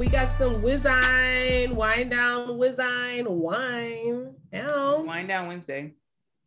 [0.00, 4.34] We got some Wizzine, Wine Down Wizzine, wine.
[4.50, 5.92] Now, Wind down Wednesday.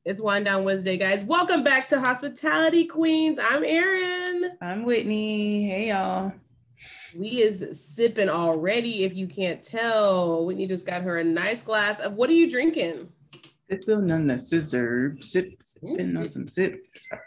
[0.03, 1.23] it's Wine Down Wednesday, guys.
[1.23, 3.37] Welcome back to Hospitality Queens.
[3.37, 4.57] I'm Erin.
[4.59, 5.69] I'm Whitney.
[5.69, 6.33] Hey y'all.
[7.15, 10.47] We is sipping already, if you can't tell.
[10.47, 13.07] Whitney just got her a nice glass of what are you drinking?
[13.69, 16.33] Sipping on the scissor, sip, sipping on mm.
[16.33, 16.83] some sip.
[16.95, 17.21] Sorry.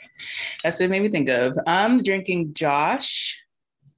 [0.65, 1.56] That's what it made me think of.
[1.69, 3.45] I'm drinking Josh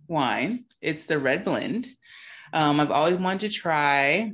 [0.08, 0.64] wine.
[0.80, 1.86] It's the red blend.
[2.52, 4.32] Um, I've always wanted to try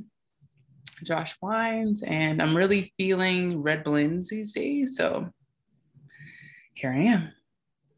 [1.03, 4.95] Josh wines, and I'm really feeling red blends these days.
[4.95, 5.29] So
[6.73, 7.29] here I am.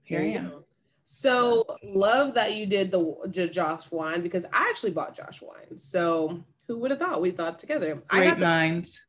[0.02, 0.49] Here I am.
[0.49, 0.63] go.
[1.04, 5.77] So love that you did the Josh wine because I actually bought Josh wine.
[5.77, 8.04] So who would have thought we thought together?
[8.09, 9.02] I Great got the minds.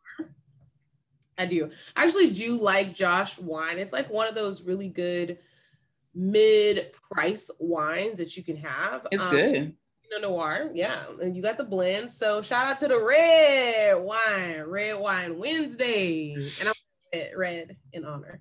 [1.37, 1.71] I do.
[1.96, 3.78] I actually do like Josh wine.
[3.78, 5.38] It's like one of those really good
[6.19, 9.07] mid-price wines that you can have.
[9.11, 9.55] It's Um, good.
[10.11, 11.05] Pinot Noir, yeah.
[11.23, 12.11] And you got the blend.
[12.11, 16.33] So shout out to the red wine, red wine Wednesday.
[16.61, 16.74] And I'm
[17.13, 18.41] red, red in honor.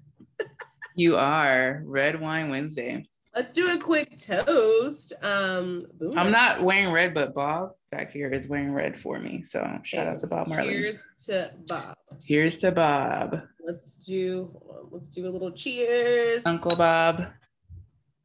[0.95, 3.05] You are Red Wine Wednesday.
[3.35, 5.13] Let's do a quick toast.
[5.21, 6.17] Um boom.
[6.17, 9.43] I'm not wearing red, but Bob back here is wearing red for me.
[9.43, 10.69] So shout out to Bob Marley.
[10.69, 11.95] Cheers to Bob.
[12.23, 16.43] Here's to Bob, Let's do let's do a little cheers.
[16.47, 17.27] Uncle Bob.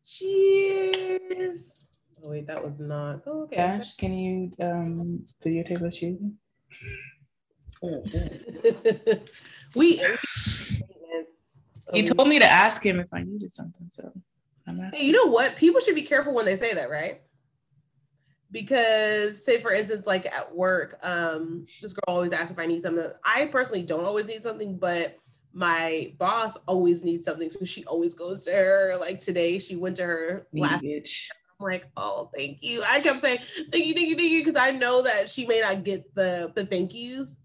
[0.05, 1.75] Cheers.
[2.25, 3.23] Oh wait, that was not.
[3.27, 3.57] Oh, okay.
[3.57, 6.37] Dash, can you um videotape us cheering?
[9.75, 10.01] we
[11.93, 14.13] He told me to ask him if I needed something, so
[14.67, 15.07] I'm Hey, asking.
[15.07, 15.57] you know what?
[15.57, 17.23] People should be careful when they say that, right?
[18.53, 22.83] Because, say for instance, like at work, um, this girl always asks if I need
[22.83, 23.11] something.
[23.25, 25.17] I personally don't always need something, but
[25.53, 28.97] my boss always needs something, so she always goes to her.
[28.99, 30.83] Like today, she went to her last.
[30.85, 31.27] bitch.
[31.61, 32.83] I'm like, oh, thank you.
[32.85, 33.39] I kept saying
[33.71, 36.53] thank you, thank you, thank you, because I know that she may not get the
[36.55, 37.39] the thank yous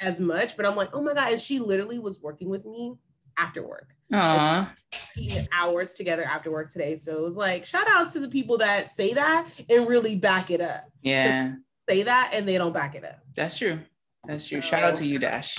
[0.00, 2.94] as much, but I'm like, oh my god, and she literally was working with me
[3.36, 6.96] after work Aw, spending hours together after work today.
[6.96, 10.50] So it was like shout outs to the people that say that and really back
[10.50, 10.84] it up.
[11.02, 11.54] yeah,
[11.88, 13.20] Say that and they don't back it up.
[13.34, 13.78] that's true.
[14.26, 14.60] That's true.
[14.60, 15.58] Shout out to you, Dash.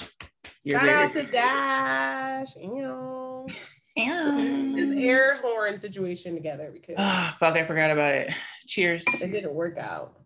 [0.64, 2.56] You're shout out to Dash.
[2.56, 3.48] You know,
[3.96, 8.32] this air horn situation together because Ah, fuck, I forgot about it.
[8.68, 9.04] Cheers.
[9.22, 10.20] it didn't work out.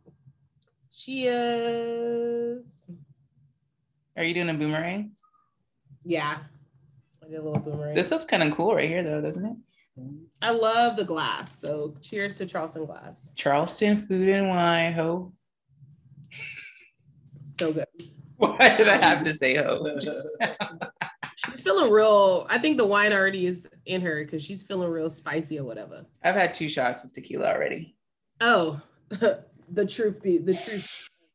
[0.94, 2.88] Cheers.
[4.18, 5.12] Are you doing a boomerang?
[6.04, 6.38] Yeah.
[7.24, 7.96] I did a little boomerang.
[7.96, 9.56] This looks kind of cool right here, though, doesn't it?
[10.42, 11.58] I love the glass.
[11.60, 13.32] So cheers to Charleston glass.
[13.36, 15.34] Charleston Food and Wine, ho.
[17.58, 17.86] So good.
[18.38, 19.98] Why did I have to say ho?
[21.38, 22.48] She's feeling real.
[22.50, 26.06] I think the wine already is in her because she's feeling real spicy or whatever.
[26.24, 27.96] I've had two shots of tequila already.
[28.40, 28.80] Oh,
[29.10, 30.90] the truth be the truth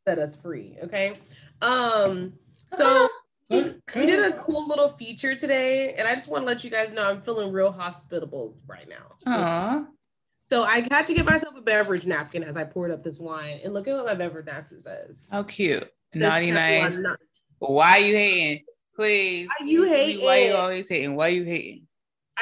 [0.09, 0.79] set us free.
[0.83, 1.15] Okay.
[1.61, 2.33] Um,
[2.77, 3.09] so
[3.51, 3.63] we,
[3.95, 6.93] we did a cool little feature today, and I just want to let you guys
[6.93, 9.17] know I'm feeling real hospitable right now.
[9.27, 9.85] Aw.
[10.49, 13.61] So I had to get myself a beverage napkin as I poured up this wine,
[13.63, 15.29] and look at what my beverage napkin says.
[15.31, 15.89] How cute.
[16.13, 16.93] Says Naughty Chef nice.
[16.95, 17.21] One, not-
[17.59, 18.65] Why you hating?
[18.97, 19.49] Please.
[19.59, 20.57] Why you please, Why you hating?
[20.57, 21.17] always hating?
[21.17, 21.87] Why you hating?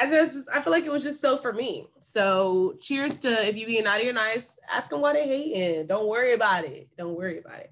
[0.01, 1.87] I just, just I feel like it was just so for me.
[1.99, 5.87] So cheers to if you being naughty or nice, ask them why they hating.
[5.87, 6.87] Don't worry about it.
[6.97, 7.71] Don't worry about it.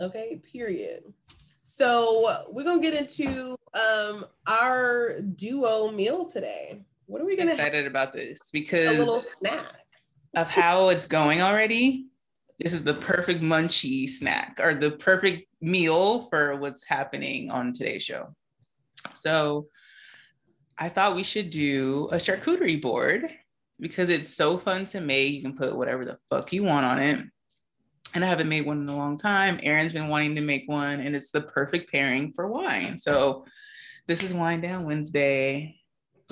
[0.00, 1.04] Okay, period.
[1.62, 6.82] So we're gonna get into um our duo meal today.
[7.06, 7.58] What are we gonna have?
[7.60, 9.66] excited about this because A little snack.
[10.34, 12.06] of how it's going already.
[12.58, 18.02] This is the perfect munchie snack or the perfect meal for what's happening on today's
[18.02, 18.34] show.
[19.14, 19.66] So
[20.78, 23.30] I thought we should do a charcuterie board
[23.80, 25.34] because it's so fun to make.
[25.34, 27.24] You can put whatever the fuck you want on it.
[28.14, 29.58] And I haven't made one in a long time.
[29.62, 32.98] Aaron's been wanting to make one, and it's the perfect pairing for wine.
[32.98, 33.46] So
[34.06, 35.76] this is Wine Down Wednesday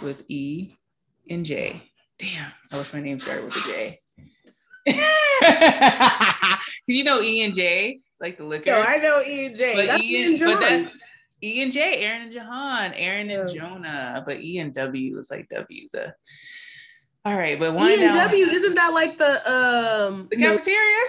[0.02, 0.74] with E
[1.30, 1.82] and J.
[2.18, 3.98] Damn, I wish my name started with a J.
[6.86, 8.70] You know E and J, like the liquor.
[8.70, 9.76] No, I know E and J.
[9.76, 10.90] but That's E and, and but that's
[11.42, 13.54] E and J, Aaron and Jahan, Aaron and Yeah.
[13.68, 14.24] Jonah.
[14.26, 15.94] But E and W is like W's.
[15.94, 16.10] Uh,
[17.24, 21.04] all right, but one E and W isn't that like the um the no, cafeteria.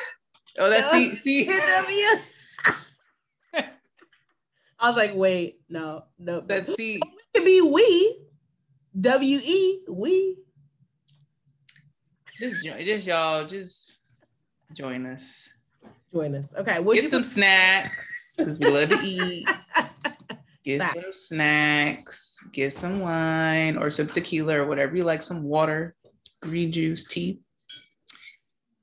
[0.59, 1.45] Oh, that's C C.
[1.45, 1.51] C.
[1.51, 2.05] W?
[4.83, 6.95] I was like, wait, no, no, That's C.
[6.95, 7.01] it
[7.35, 8.19] could be we.
[8.99, 10.37] W E we.
[12.41, 13.97] Just join, just y'all, just
[14.73, 15.47] join us.
[16.11, 16.51] Join us.
[16.57, 16.79] Okay.
[16.79, 19.47] Would Get you some put- snacks because we love to eat.
[20.63, 20.93] Get Facts.
[20.95, 25.95] some snacks, get some wine or some tequila or whatever you like, some water,
[26.41, 27.39] green juice, tea,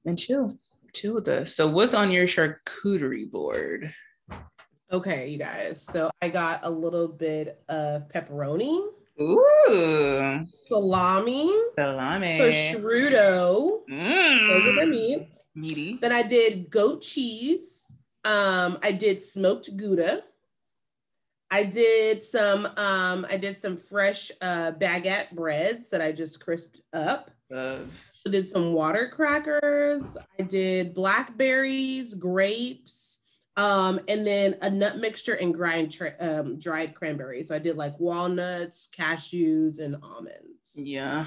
[0.05, 0.57] and chill.
[0.93, 3.93] Tilda, so what's on your charcuterie board?
[4.91, 5.81] Okay, you guys.
[5.85, 8.81] So I got a little bit of pepperoni,
[9.21, 12.39] Ooh, salami, salami.
[12.39, 13.81] prosciutto.
[13.89, 15.47] Those are the Mm, meats.
[15.55, 15.99] meaty.
[16.01, 17.91] Then I did goat cheese.
[18.25, 20.23] Um, I did smoked gouda.
[21.51, 26.81] I did some um, I did some fresh uh, baguette breads that I just crisped
[26.93, 27.31] up.
[27.51, 27.91] Love.
[28.27, 30.17] I did some water crackers.
[30.39, 33.23] I did blackberries, grapes,
[33.59, 37.49] um, and then a nut mixture and grind tra- um, dried cranberries.
[37.49, 40.77] So I did like walnuts, cashews, and almonds.
[40.77, 41.25] Yeah.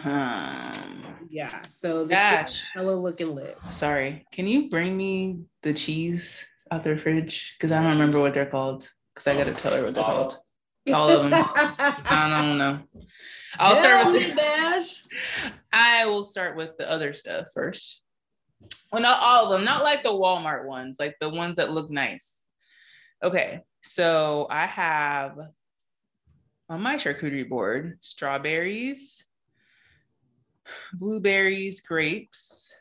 [1.30, 1.66] Yeah.
[1.68, 3.58] So is hella looking lit.
[3.72, 4.26] Sorry.
[4.32, 6.42] Can you bring me the cheese
[6.72, 7.56] out their fridge?
[7.58, 8.90] Because I don't remember what they're called.
[9.14, 10.36] Because I gotta tell her what they're called.
[10.94, 11.34] All of them.
[11.34, 12.80] I don't know.
[13.60, 15.04] I'll start with Dash.
[15.74, 18.02] I will start with the other stuff first.
[18.92, 21.90] Well, not all of them, not like the Walmart ones, like the ones that look
[21.90, 22.44] nice.
[23.24, 25.38] Okay, so I have
[26.70, 29.24] on my charcuterie board strawberries,
[30.94, 32.74] blueberries, grapes,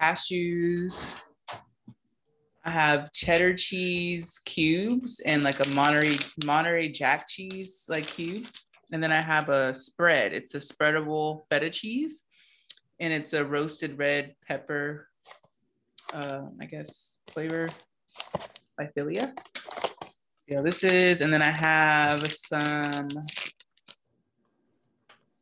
[0.00, 1.20] cashews.
[2.64, 8.66] I have cheddar cheese cubes and like a Monterey Monterey Jack cheese like cubes.
[8.92, 10.32] And then I have a spread.
[10.32, 12.22] It's a spreadable feta cheese,
[13.00, 15.08] and it's a roasted red pepper,
[16.12, 17.68] uh, I guess flavor
[18.76, 19.36] by Philia.
[20.46, 23.08] Yeah, this is, and then I have some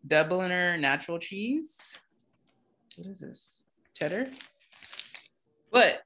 [0.06, 1.78] Dubliner natural cheese.
[2.96, 3.64] What is this?
[3.94, 4.26] Cheddar.
[5.70, 6.02] But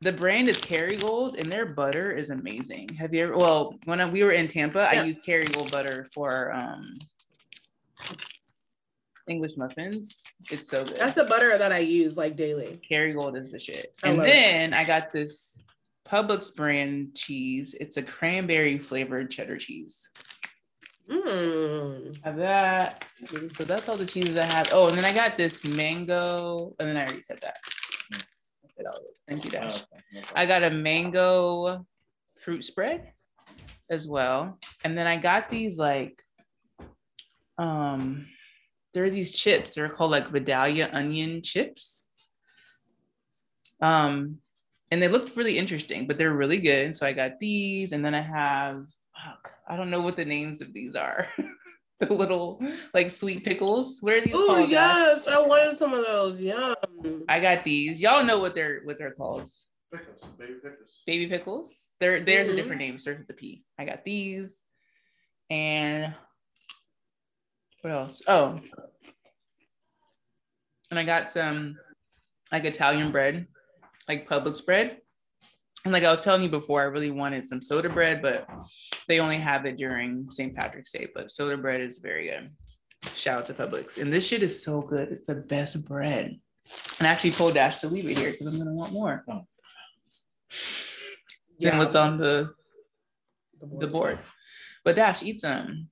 [0.00, 2.88] the brand is Kerrygold, and their butter is amazing.
[2.98, 3.36] Have you ever?
[3.36, 5.02] Well, when we were in Tampa, Yeah.
[5.02, 6.98] I used Kerrygold butter for um,
[9.28, 10.22] English muffins.
[10.50, 10.96] It's so good.
[10.96, 12.80] That's the butter that I use like daily.
[12.88, 13.96] Kerrygold is the shit.
[14.02, 14.30] I And love it.
[14.30, 15.58] then I got this
[16.06, 17.74] Publix brand cheese.
[17.80, 20.10] It's a cranberry flavored cheddar cheese.
[21.10, 22.22] Mm.
[22.24, 23.04] Have that.
[23.54, 24.70] So that's all the cheeses I have.
[24.72, 26.74] Oh, and then I got this mango.
[26.78, 27.56] And then I already said that.
[28.12, 29.22] I said all those.
[29.28, 29.82] Thank you, Dash.
[30.34, 31.86] I got a mango
[32.40, 33.12] fruit spread
[33.90, 34.58] as well.
[34.84, 36.22] And then I got these like
[37.58, 38.26] um
[38.94, 39.74] there are these chips.
[39.74, 42.08] They're called like Vidalia onion chips.
[43.80, 44.38] Um
[44.90, 46.94] and they looked really interesting, but they're really good.
[46.94, 48.86] So I got these and then I have
[49.24, 51.28] fuck, I don't know what the names of these are.
[52.00, 52.60] the little
[52.92, 53.98] like sweet pickles.
[54.00, 54.70] What are these Oh called?
[54.70, 54.98] Dash?
[54.98, 56.40] yes, I wanted some of those.
[56.40, 56.74] Yum.
[57.28, 58.00] I got these.
[58.02, 59.48] Y'all know what they're what they're called.
[59.92, 61.02] Pickles, baby pickles.
[61.06, 61.90] baby pickles.
[62.00, 62.52] There, there's Mhm.
[62.52, 62.98] a different name.
[62.98, 63.62] Starts with the P.
[63.78, 64.62] I got these,
[65.50, 66.14] and
[67.82, 68.22] what else?
[68.26, 68.60] Oh,
[70.92, 71.78] and I got some
[72.52, 73.46] like Italian bread,
[74.08, 74.98] like Publix bread.
[75.84, 78.46] And like I was telling you before, I really wanted some soda bread, but
[79.08, 80.54] they only have it during St.
[80.54, 81.08] Patrick's Day.
[81.14, 82.50] But soda bread is very good.
[83.14, 84.00] Shout out to Publix.
[84.00, 85.08] And this shit is so good.
[85.08, 86.38] It's the best bread.
[86.98, 89.46] And I actually told Dash to leave it here because I'm gonna want more oh.
[91.58, 92.52] than what's on the
[93.78, 94.18] the board.
[94.84, 95.88] But Dash, eat some.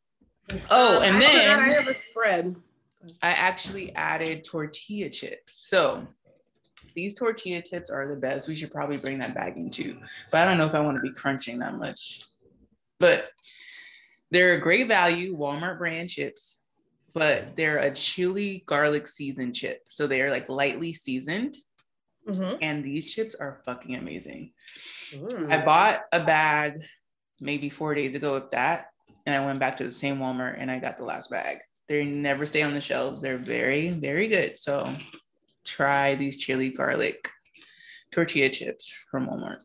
[0.71, 2.57] Oh, Um, and I forgot I have a spread.
[3.23, 5.55] I actually added tortilla chips.
[5.69, 6.07] So
[6.95, 8.49] these tortilla chips are the best.
[8.49, 9.99] We should probably bring that back into,
[10.31, 12.23] but I don't know if I want to be crunching that much.
[12.99, 13.31] But
[14.31, 16.57] they're a great value, Walmart brand chips,
[17.15, 19.83] but they're a chili garlic seasoned chip.
[19.87, 21.57] So they are like lightly seasoned,
[22.29, 22.59] Mhm.
[22.61, 24.53] and these chips are fucking amazing.
[25.13, 25.51] Mm.
[25.51, 26.83] I bought a bag
[27.41, 28.91] maybe four days ago with that,
[29.27, 31.59] and I went back to the same Walmart and I got the last bag.
[31.89, 33.21] They never stay on the shelves.
[33.21, 34.59] They're very, very good.
[34.59, 34.95] So
[35.65, 37.31] try these chili garlic
[38.13, 39.59] tortilla chips from Walmart.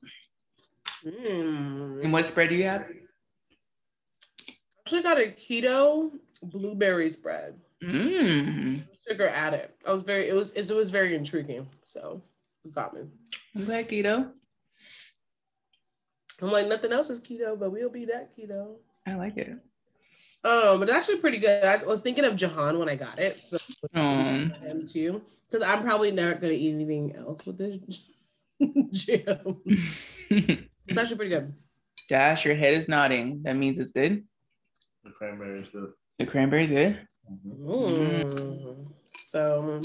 [1.06, 2.04] Mm.
[2.04, 2.82] And what spread do you have?
[2.82, 4.54] I
[4.86, 7.60] actually got a keto blueberry spread.
[7.84, 8.82] Mmm.
[9.08, 9.70] Sugar added.
[9.86, 10.30] I was very.
[10.30, 10.52] It was.
[10.52, 11.68] It was very intriguing.
[11.84, 12.22] So
[12.64, 13.02] it got me.
[13.56, 14.32] I'm glad keto.
[16.42, 18.76] I'm like nothing else is keto, but we'll be that keto.
[19.06, 19.58] I like it.
[20.44, 21.64] Oh, but it's actually pretty good.
[21.64, 23.36] I was thinking of Jahan when I got it.
[23.38, 23.58] So
[23.94, 27.78] Um, him too, because I'm probably not gonna eat anything else with this
[28.92, 29.62] jam.
[30.30, 31.54] It's actually pretty good.
[32.08, 33.42] Dash, your head is nodding.
[33.44, 34.24] That means it's good.
[35.04, 35.94] The cranberries good.
[36.20, 37.00] The cranberry's good.
[37.48, 38.88] Mm.
[39.20, 39.82] So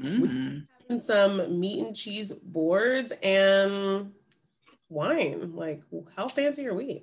[0.00, 0.64] Mm.
[0.88, 4.12] and some meat and cheese boards and
[4.88, 5.52] wine.
[5.54, 5.82] Like,
[6.16, 7.02] how fancy are we?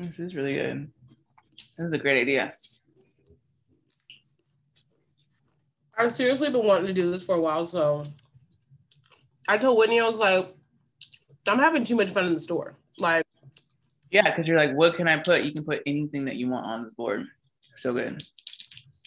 [0.00, 0.90] This is really good.
[1.76, 2.50] This is a great idea.
[5.98, 8.02] I've seriously been wanting to do this for a while, so
[9.46, 10.54] I told Whitney I was like,
[11.46, 12.76] I'm having too much fun in the store.
[12.98, 13.26] Like,
[14.10, 15.42] Yeah, because you're like, what can I put?
[15.42, 17.24] You can put anything that you want on this board.
[17.76, 18.22] So good.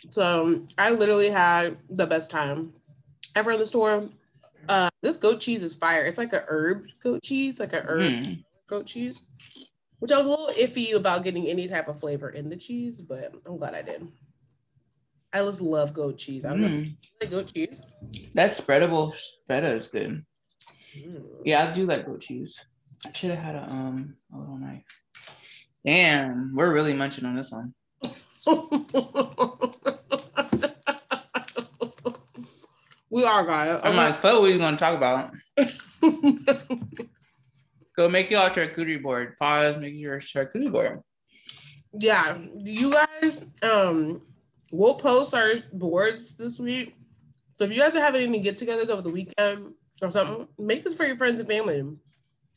[0.09, 2.73] so I literally had the best time
[3.35, 4.03] ever in the store.
[4.69, 6.05] Uh, this goat cheese is fire.
[6.05, 8.43] It's like a herb goat cheese, like a herb Mm.
[8.67, 9.25] goat cheese,
[10.03, 12.99] which I was a little iffy about getting any type of flavor in the cheese,
[12.99, 14.05] but I'm glad I did.
[15.31, 16.43] I just love goat cheese.
[16.43, 16.97] I love Mm.
[17.31, 17.81] goat cheese.
[18.33, 19.15] That spreadable
[19.47, 20.25] feta is good.
[20.93, 21.23] Mm.
[21.45, 22.59] Yeah, I do like goat cheese.
[23.05, 24.83] I should have had a um a little knife.
[25.85, 27.73] Damn, we're really munching on this one.
[33.09, 33.79] we are, guys.
[33.81, 35.31] I'm like, what are you gonna talk about?
[37.95, 39.37] Go make your charcuterie board.
[39.39, 41.01] Pause, make your charcuterie board.
[41.99, 44.21] yeah, you guys, um,
[44.71, 46.95] we'll post our boards this week.
[47.55, 50.95] So if you guys are having any get-togethers over the weekend or something, make this
[50.95, 51.83] for your friends and family.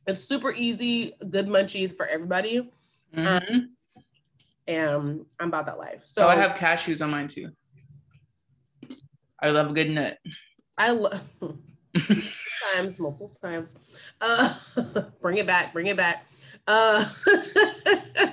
[0.07, 2.71] It's super easy, good munchies for everybody,
[3.14, 3.59] Mm-hmm.
[4.69, 6.02] and I'm about that life.
[6.05, 7.50] So So I have cashews on mine too.
[9.40, 10.19] I love a good nut.
[10.78, 11.23] I love
[12.74, 13.76] times, multiple times.
[14.20, 14.54] Uh,
[15.20, 16.26] bring it back, bring it back.
[16.66, 17.04] Uh,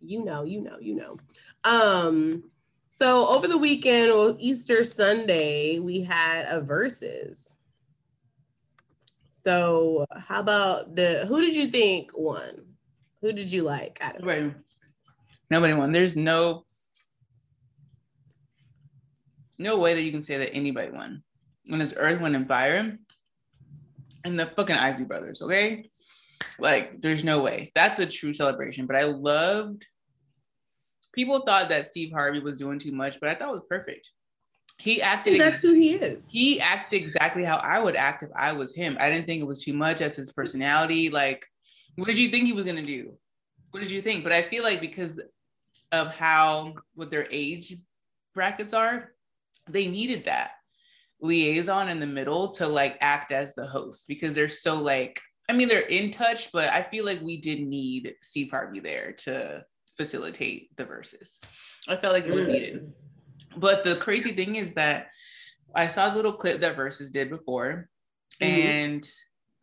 [0.00, 1.16] you know, you know, you know.
[1.64, 2.44] Um,
[2.88, 7.54] so over the weekend, or Easter Sunday, we had a Verzuz.
[9.26, 12.62] So how about the who did you think won?
[13.20, 14.22] Who did you like out of?
[14.22, 14.54] Nobody,
[15.50, 15.92] nobody won.
[15.92, 16.64] There's no
[19.58, 21.22] no way that you can say that anybody won
[21.66, 22.98] when it's Earth, Wind, and Fire
[24.26, 25.40] and the fucking Isley Brothers.
[25.40, 25.90] Okay,
[26.58, 27.70] like there's no way.
[27.74, 28.86] That's a true celebration.
[28.86, 29.86] But I loved.
[31.12, 34.10] People thought that Steve Harvey was doing too much, but I thought it was perfect.
[34.78, 35.40] He acted.
[35.40, 36.28] That's who he is.
[36.30, 38.96] he acted exactly how I would act if I was him.
[39.00, 41.08] I didn't think it was too much as his personality.
[41.08, 41.46] Like,
[41.94, 43.14] what did you think he was gonna do?
[43.70, 44.22] What did you think?
[44.22, 45.18] But I feel like because
[45.92, 47.76] of how what their age
[48.34, 49.12] brackets are,
[49.70, 50.50] they needed that
[51.20, 55.52] liaison in the middle to like act as the host because they're so like I
[55.52, 59.64] mean they're in touch, but I feel like we did need Steve Harvey there to
[59.96, 61.38] facilitate the Verzuz.
[61.88, 62.92] I felt like it was needed.
[63.56, 65.08] But the crazy thing is that
[65.74, 67.88] I saw the little clip that Verzuz did before,
[68.40, 68.46] Mhm.
[68.46, 69.10] and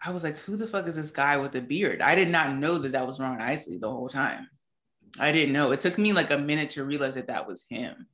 [0.06, 2.56] I was like, "Who the fuck is this guy with a beard?" I did not
[2.56, 4.48] know that that was Ron Isley the whole time.
[5.20, 5.72] I didn't know.
[5.72, 8.08] It took me like a minute to realize that that was him.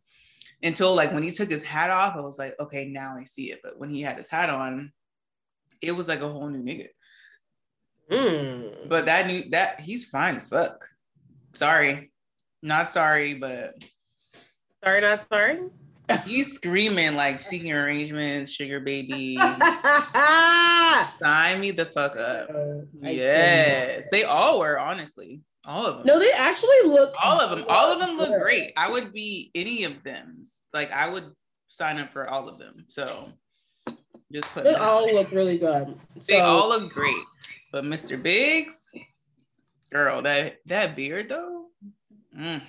[0.62, 3.52] Until like when he took his hat off, I was like, "Okay, now I see
[3.52, 4.92] it." But when he had his hat on,
[5.82, 6.88] it was like a whole new nigga.
[8.12, 8.90] Mm.
[8.90, 10.86] But that new that he's fine as fuck.
[11.54, 12.12] Sorry,
[12.62, 13.76] not sorry, but
[14.84, 15.60] Sorry, not sorry.
[16.26, 19.38] he's screaming like seeking arrangements, sugar baby.
[21.22, 22.48] Sign me the fuck up.
[22.48, 23.14] cannot.
[23.14, 26.06] Yes, they all were honestly, all of them.
[26.06, 27.14] No, they actually look.
[27.22, 28.42] all of them, all of them look good.
[28.42, 28.74] great.
[28.78, 30.44] I would be any of them.
[30.74, 31.32] Like I would
[31.68, 32.86] sign up for all of them.
[32.88, 33.30] So
[34.32, 34.64] just put.
[34.64, 35.16] They all there.
[35.16, 36.00] look really good.
[36.28, 37.16] They So- all look great,
[37.72, 38.22] but Mr.
[38.22, 38.94] Biggs,
[39.92, 41.66] girl, that that beard though.
[42.38, 42.62] Mm,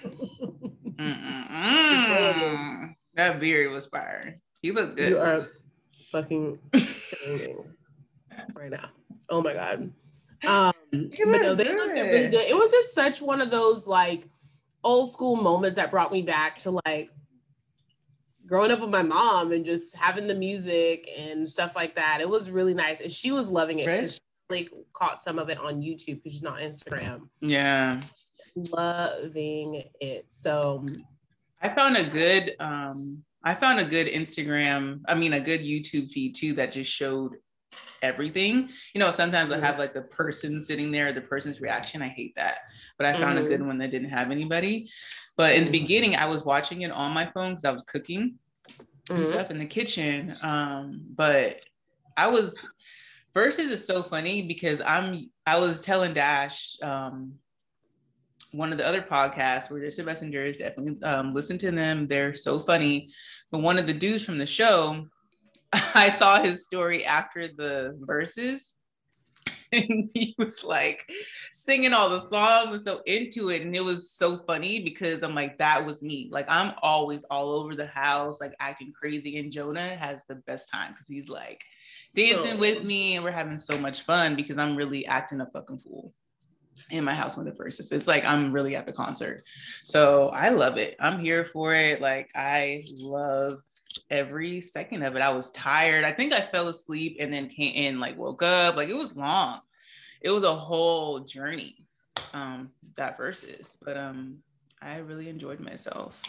[0.97, 2.95] mm.
[3.15, 4.37] That beard was fire.
[4.63, 5.11] He looked good.
[5.11, 5.47] You are
[6.11, 6.59] fucking
[8.55, 8.89] right now.
[9.29, 9.93] Oh my god.
[10.47, 12.33] Um, He but no, they looked really good.
[12.33, 12.49] good.
[12.49, 14.29] It was just such one of those like
[14.83, 17.11] old school moments that brought me back to like
[18.47, 22.21] growing up with my mom and just having the music and stuff like that.
[22.21, 23.91] It was really nice, and she was loving it.
[23.91, 27.29] So she like caught some of it on YouTube because she's not Instagram.
[27.41, 28.01] Yeah.
[28.57, 30.27] Loving it.
[30.29, 30.85] So
[31.63, 36.11] I found a good um I found a good Instagram, I mean a good YouTube
[36.11, 37.37] feed too that just showed
[38.03, 38.71] everything.
[38.95, 42.03] You know, sometimes I have like the person sitting there, the person's reaction.
[42.03, 42.59] I hate that.
[42.99, 44.91] But I found a good one that didn't have anybody.
[45.37, 45.81] But in the Mhm.
[45.81, 48.39] beginning, I was watching it on my phone because I was cooking
[49.11, 49.27] and mhm.
[49.27, 50.37] stuff in the kitchen.
[50.43, 51.61] Um, but
[52.17, 52.55] I was
[53.35, 57.35] Verzuz is so funny because I'm I was telling Dash um
[58.53, 62.35] one of the other podcasts where there's a messengers definitely um, listen to them they're
[62.35, 63.09] so funny
[63.53, 65.07] but one of the dudes from the show
[65.95, 68.71] i saw his story after the Verzuz
[69.73, 71.09] and he was like
[71.53, 75.35] singing all the songs and so into it and it was so funny because i'm
[75.35, 79.53] like that was me like i'm always all over the house like acting crazy and
[79.53, 81.63] jonah has the best time because he's like
[82.17, 82.59] dancing Oh.
[82.59, 86.13] with me and we're having so much fun because i'm really acting a fucking fool
[86.91, 87.93] in my house when the is.
[87.93, 89.43] It's like I'm really at the concert.
[89.85, 90.97] So I love it.
[90.99, 92.01] I'm here for it.
[92.01, 93.61] Like I love
[94.11, 95.23] every second of it.
[95.23, 96.05] I was tired.
[96.05, 98.77] I think I fell asleep and then came in, like woke up.
[98.77, 99.61] Like it was long.
[100.21, 101.87] It was a whole journey.
[102.33, 104.39] Um, that Verzuz, but um,
[104.81, 106.21] I really enjoyed myself.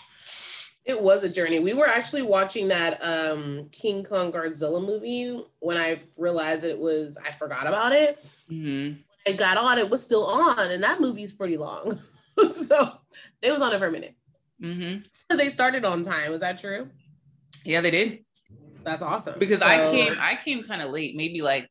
[0.84, 1.60] It was a journey.
[1.60, 7.18] We were actually watching that um King Kong Godzilla movie when I realized it was
[7.24, 8.26] I forgot about it.
[8.50, 9.00] Mm-hmm.
[9.28, 12.00] I got on, it was still on, and that movie's pretty long.
[12.50, 12.94] so
[13.44, 14.16] it was on it for a minute.
[14.62, 15.38] Mm-hmm.
[15.38, 16.34] They started on time.
[16.34, 16.90] Is that true?
[17.64, 18.26] Yeah, they did.
[18.84, 19.38] That's awesome.
[19.38, 21.70] Because I came, I came kind of late, maybe like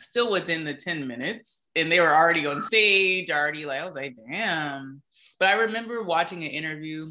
[0.00, 3.96] still within the 10 minutes, and they were already on stage, already like, I was
[3.96, 5.02] like, damn.
[5.38, 7.06] But I remember watching an interview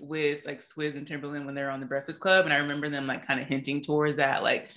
[0.00, 2.88] with like Swizz and Timbaland when they were on the Breakfast Club, and I remember
[2.88, 4.68] them like kind of hinting towards that, like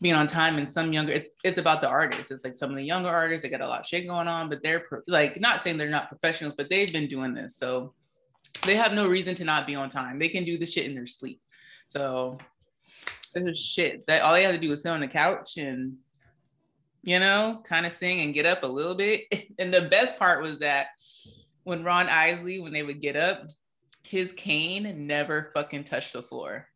[0.00, 0.58] being on time.
[0.58, 2.30] And some younger, it's it's about the artists.
[2.30, 4.48] It's like some of the younger artists, they got a lot of shit going on,
[4.48, 7.94] but they're pro- like not saying they're not professionals, but they've been doing this, so
[8.64, 10.18] they have no reason to not be on time.
[10.18, 11.40] They can do the shit in their sleep.
[11.88, 12.36] So
[13.34, 14.06] this is shit.
[14.06, 15.96] That all they have to do is sit on the couch and
[17.02, 19.24] you know kind of sing and get up a little bit.
[19.58, 20.88] And the best part was that
[21.64, 23.48] when ron isley when they would get up
[24.04, 26.66] his cane never fucking touched the floor.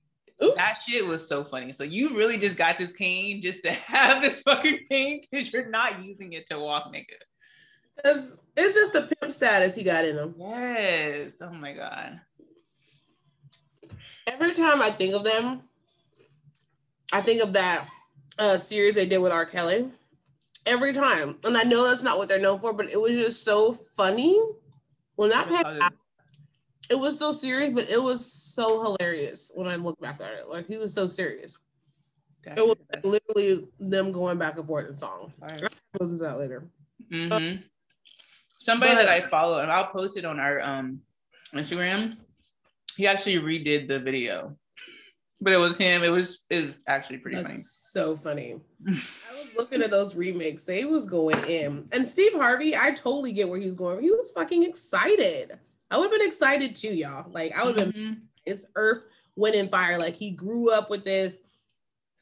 [0.42, 0.54] Ooh.
[0.57, 1.73] that shit was so funny.
[1.73, 5.69] So you really just got this cane just to have this fucking cane because you're
[5.69, 7.04] not using it to walk nigga.
[8.04, 10.35] It's, it's just the pimp status he got in him.
[10.38, 11.37] yes.
[11.40, 12.21] Oh my god
[14.26, 15.62] Every time I think of them,
[17.12, 17.88] I think of that
[18.38, 19.47] uh, series they did with R.
[19.47, 19.91] Kelly.
[20.64, 23.45] Every time, and I know that's not what they're known for, but it was just
[23.45, 24.41] so funny
[25.17, 25.83] when that happened.
[26.88, 30.49] It was so serious, but it was so hilarious when I look back at it.
[30.49, 31.59] Like he was so serious.
[32.45, 35.33] It was like, literally them going back and forth in song.
[35.43, 35.69] I'll
[36.00, 36.65] listen to that later.
[37.11, 37.56] hmm
[38.58, 41.00] Somebody But- that I follow, and I'll post it on our um
[41.54, 42.19] Instagram.
[42.97, 44.57] He actually redid the video,
[45.41, 46.02] but it was him.
[46.02, 47.63] It was it was actually pretty That's funny.
[47.63, 48.57] so funny.
[48.89, 48.93] I
[49.39, 50.65] was looking at those remakes.
[50.65, 51.89] They was going in.
[51.93, 54.02] And Steve Harvey, I totally get where he was going.
[54.02, 55.59] He was fucking excited.
[55.91, 57.31] I would have been excited too, y'all.
[57.31, 58.21] Like I would have been Mhm.
[58.47, 59.05] it's earth,
[59.37, 59.99] wind, and fire.
[59.99, 61.39] Like he grew up with this.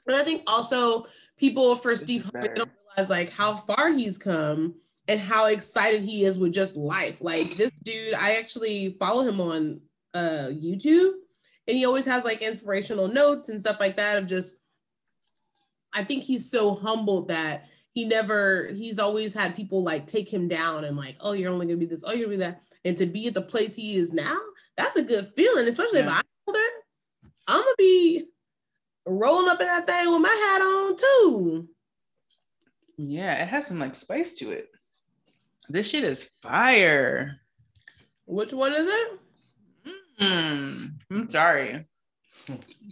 [0.06, 1.06] And I think also
[1.36, 4.74] people for This Steve is Harvey don't realize like how far he's come
[5.08, 7.20] and how excited he is with just life.
[7.20, 9.80] Like this dude, I actually follow him on
[10.14, 11.12] uh YouTube
[11.68, 14.58] and he always has like inspirational notes and stuff like that of just
[15.92, 20.48] I think he's so humbled that he never he's always had people like take him
[20.48, 22.62] down and like, oh, you're only gonna be this, oh, you're gonna be that.
[22.84, 24.38] And to be at the place he is now,
[24.76, 26.60] that's a good feeling, especially if I'm older.
[27.46, 28.26] I'm gonna be
[29.06, 31.68] rolling up in that thing with my hat on too.
[32.96, 34.70] Yeah, it has some like spice to it.
[35.68, 37.40] This shit is fire.
[38.26, 39.19] Which one is it?
[40.20, 41.86] Mm, I'm sorry.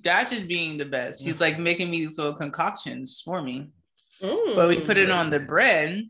[0.03, 1.23] Dash is being the best.
[1.23, 3.69] He's like making me these little concoctions for me.
[4.21, 6.03] But we put it on the bread,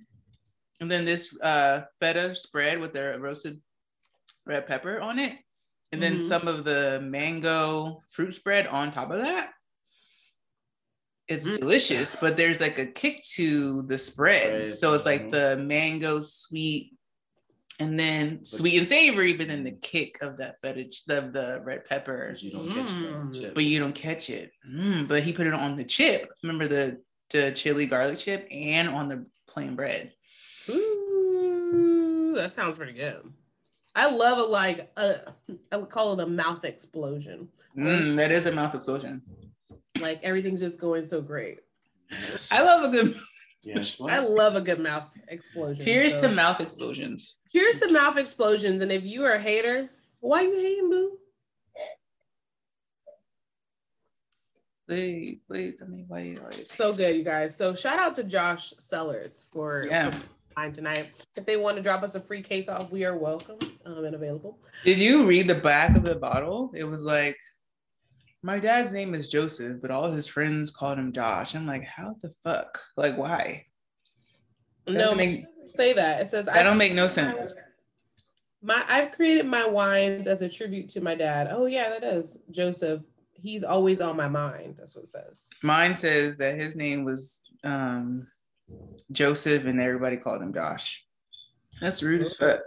[0.80, 3.60] and then this uh, feta spread with the roasted
[4.46, 5.34] red pepper on it,
[5.92, 6.28] and then Mhm.
[6.28, 9.52] some of the mango fruit spread on top of that.
[11.28, 11.58] It's Mm.
[11.58, 14.42] delicious, but there's like a kick to the spread.
[14.42, 15.30] Spread, So it's like mhm.
[15.32, 16.96] the mango sweet,
[17.80, 21.60] and then sweet and savory, but then the kick of that feta, ch- of the
[21.64, 23.32] red pepper you don't catch Mm.
[23.32, 23.54] that chip.
[23.54, 24.50] but you don't catch it.
[24.68, 26.26] Mm, but he put it on the chip.
[26.42, 30.12] Remember the the chili garlic chip and on the plain bread.
[30.68, 33.22] Ooh, that sounds pretty good.
[33.94, 35.32] I love it like a,
[35.72, 37.48] I would call it a mouth explosion.
[37.76, 39.22] Mm, that is a mouth explosion.
[40.00, 41.58] Like everything's just going so great.
[42.50, 43.14] I love a good
[43.68, 45.84] Yes, I love a good mouth explosion.
[45.84, 47.38] cheers so- to mouth explosions.
[47.54, 48.80] cheers to mouth explosions.
[48.82, 49.88] And if you are a hater,
[50.20, 51.18] why you hating, boo?
[54.88, 57.54] Please, please tell me why you always So good, you guys.
[57.54, 60.18] So shout out to Josh Cellars for Yeah.
[60.72, 61.10] tonight.
[61.36, 64.14] If they want to drop us a free case off, we are welcome um, and
[64.14, 64.58] available.
[64.84, 66.72] Did you read the back of the bottle?
[66.74, 67.36] It was like,
[68.42, 71.54] my dad's name is Joseph, but all his friends called him Josh.
[71.54, 72.80] I'm like, how the fuck?
[72.96, 73.66] Like, why?
[74.86, 76.20] That No, make, say that.
[76.22, 77.52] It says that don't make no sense.
[78.62, 81.48] My I've created my wines as a tribute to my dad.
[81.50, 82.38] Oh yeah, that does.
[82.50, 83.02] Joseph.
[83.40, 84.74] He's always on my mind.
[84.76, 85.48] That's what it says.
[85.62, 88.26] Mine says that his name was um,
[89.12, 91.04] Joseph, and everybody called him Josh.
[91.80, 92.58] That's rude as fuck.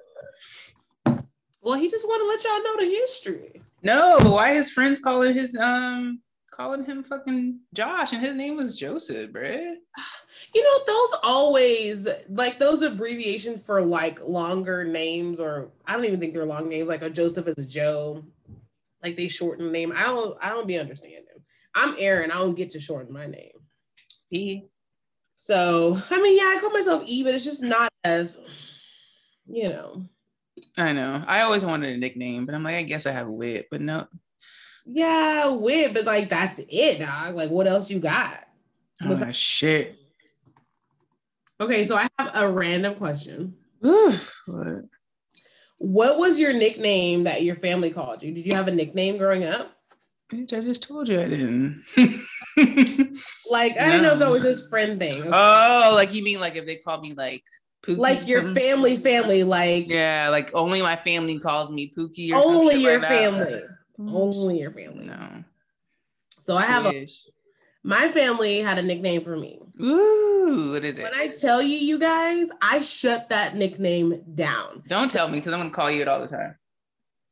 [1.62, 3.62] Well, he just want to let y'all know the history.
[3.84, 6.22] No, why his friends calling his um
[6.52, 9.76] calling him fucking Josh, and his name was Joseph, bruh.
[10.56, 16.20] You know, those always like those abbreviations for like longer names, or I don't even
[16.20, 16.88] think they're long names.
[16.88, 18.24] Like a Joseph is a Joe.
[19.04, 19.92] Like they shorten the name.
[19.96, 20.38] I don't.
[20.42, 21.26] I don't be understanding.
[21.76, 22.32] I'm Aaron.
[22.32, 23.52] I don't get to shorten my name.
[24.32, 24.64] E.
[25.34, 28.40] So I mean, yeah, I call myself E, but it's just not as,
[29.48, 30.06] you know.
[30.78, 31.24] I know.
[31.28, 34.08] I always wanted a nickname, but I'm like, I guess I have wit, but no.
[34.86, 37.36] Yeah, wit, but like that's it, dog.
[37.36, 38.40] Like, what else you got?
[39.06, 39.98] Oh, that ah, shit.
[41.60, 43.56] Okay, so I have a random question.
[43.86, 44.86] Oof, what?
[45.78, 48.32] What was your nickname that your family called you?
[48.32, 49.76] Did you have a nickname growing up?
[50.32, 51.84] Bitch, I just told you I didn't.
[53.50, 55.22] like, I don't know if that was just friend thing.
[55.22, 55.30] Okay.
[55.32, 57.44] Oh, like you mean like if they called me like
[57.84, 58.64] Pookie like your something?
[58.64, 63.08] family, family, like Yeah, like only my family calls me Pookie or only your like
[63.08, 63.62] family.
[64.00, 64.16] Mm-hmm.
[64.16, 65.06] Only your family.
[65.06, 65.44] No.
[66.40, 67.08] So I have a,
[67.84, 69.60] my family had a nickname for me.
[69.82, 71.04] Ooh, what is it?
[71.04, 74.84] When I tell you, you guys, I shut that nickname down.
[74.88, 76.56] Don't tell me because I'm gonna call you it all the time.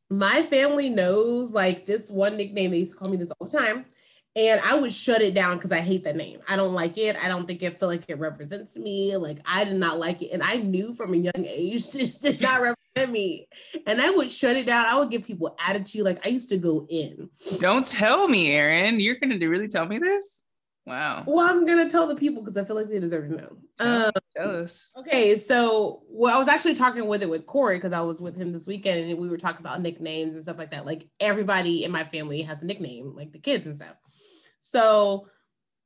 [0.10, 2.72] My family knows like this one nickname.
[2.72, 3.86] They used to call me this all the time.
[4.36, 6.40] And I would shut it down because I hate that name.
[6.48, 7.16] I don't like it.
[7.16, 9.18] I don't think it feel like it represents me.
[9.18, 10.32] Like I did not like it.
[10.32, 13.48] And I knew from a young age this did not represent me.
[13.88, 14.86] And I would shut it down.
[14.86, 16.04] I would give people attitude.
[16.06, 17.30] Like I used to go in.
[17.60, 19.00] Don't tell me, Aaron.
[19.00, 20.44] You're gonna really tell me this?
[20.86, 21.24] Wow.
[21.28, 23.58] Well, I'm gonna tell the people because I feel like they deserve to know.
[23.80, 24.90] Um, Tell us.
[24.98, 28.36] Okay, so well, I was actually talking with it with Corey because I was with
[28.36, 30.88] him this weekend and we were talking about nicknames and stuff like that.
[30.88, 33.96] Like everybody in my family has a nickname, like the kids and stuff.
[34.70, 35.28] So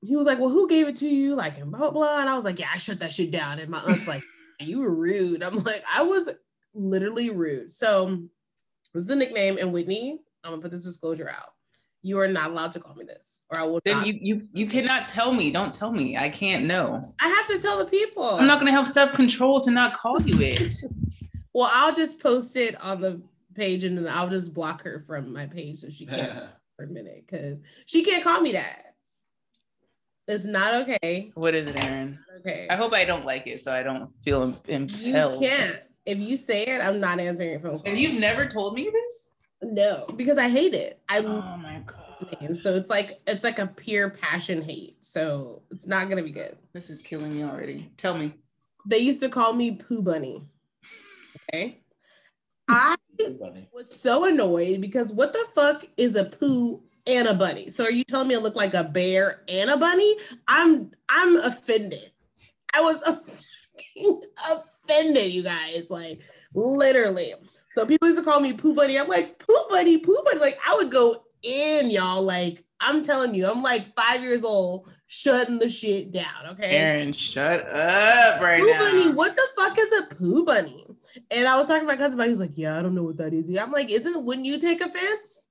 [0.02, 1.36] he was like, Well, who gave it to you?
[1.36, 2.20] Like, and blah, blah, blah.
[2.20, 3.60] And I was like, Yeah, I shut that shit down.
[3.60, 4.24] And my aunt's like,
[4.60, 5.44] You were rude.
[5.44, 6.30] I'm like, I was
[6.74, 7.72] literally rude.
[7.72, 8.20] So
[8.94, 9.58] this is the nickname.
[9.58, 11.54] And Whitney, I'm gonna put this disclosure out.
[12.06, 14.08] You are not allowed to call me this, or I will Then not.
[14.08, 15.52] you you you cannot tell me.
[15.52, 16.18] Don't tell me.
[16.18, 17.02] I can't know.
[17.22, 18.30] I have to tell the people.
[18.36, 20.76] I'm not gonna have self control to not call you it.
[21.56, 23.22] Well, I'll just post it on the
[23.54, 26.34] page and then I'll just block her from my page so she can't
[26.84, 28.96] for a minute because she can't call me that.
[30.28, 31.32] It's not okay.
[31.36, 32.20] What is it, Aaron?
[32.40, 32.68] Okay.
[32.70, 34.88] I hope I don't like it, so I don't feel You
[35.40, 35.82] can't.
[36.06, 37.84] If you say it, I'm not answering your phone call.
[37.86, 39.32] And you've never told me this?
[39.62, 41.00] No, because I hate it.
[41.08, 42.40] I Oh my god.
[42.42, 42.58] name.
[42.58, 44.98] So it's like it's like a pure passion hate.
[45.00, 46.58] So it's not gonna be good.
[46.74, 47.90] This is killing me already.
[47.96, 48.34] Tell me.
[48.86, 50.44] They used to call me Pooh Bunny.
[51.54, 51.83] Okay.
[52.70, 52.96] I
[53.74, 57.72] was so annoyed because what the fuck is a poo and a bunny?
[57.72, 60.16] So are you telling me I look like a bear and a bunny?
[60.48, 62.12] I'm I'm offended.
[62.74, 65.90] I was fucking offended, you guys.
[65.90, 66.20] Like
[66.54, 67.34] literally.
[67.72, 69.00] So people used to call me poo bunny.
[69.00, 70.40] I'm like poo bunny, poo bunny.
[70.40, 72.22] Like I would go in, y'all.
[72.22, 76.48] Like I'm telling you, I'm like five years old, shutting the shit down.
[76.52, 76.70] Okay.
[76.70, 78.80] Aaron, shut up right Pooh now.
[78.80, 80.86] bunny, what the fuck is a poo bunny?
[81.32, 82.26] And I was talking to my cousin about.
[82.26, 83.50] He was like, Yeah, I don't know what that is.
[83.58, 85.48] I'm like, Isn't wouldn't you take offense?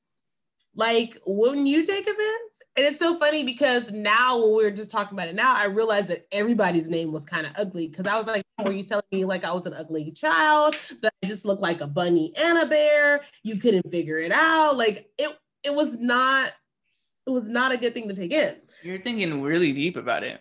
[0.74, 2.62] Like, wouldn't you take offense?
[2.76, 5.64] And it's so funny because now when we were just talking about it now, I
[5.64, 7.88] realized that everybody's name was kind of ugly.
[7.88, 10.76] Cause I was like, Were you telling me like I was an ugly child?
[11.02, 13.22] That I just looked like a bunny and a bear?
[13.42, 14.76] You couldn't figure it out.
[14.76, 16.52] Like it it was not
[17.26, 18.56] it was not a good thing to take in.
[18.82, 20.40] You're thinking really deep about it.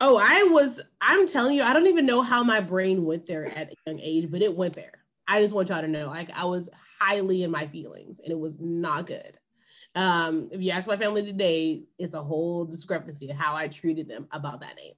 [0.00, 3.46] Oh, I was, I'm telling you, I don't even know how my brain went there
[3.46, 4.92] at a young age, but it went there.
[5.28, 8.38] I just want y'all to know, like, I was highly in my feelings and it
[8.38, 9.38] was not good.
[9.94, 14.08] Um, if you ask my family today, it's a whole discrepancy of how I treated
[14.08, 14.94] them about that name.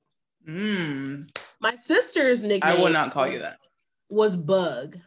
[0.49, 3.59] Mm, My sister's nickname I will not call was, you that.
[4.09, 4.99] was Bug.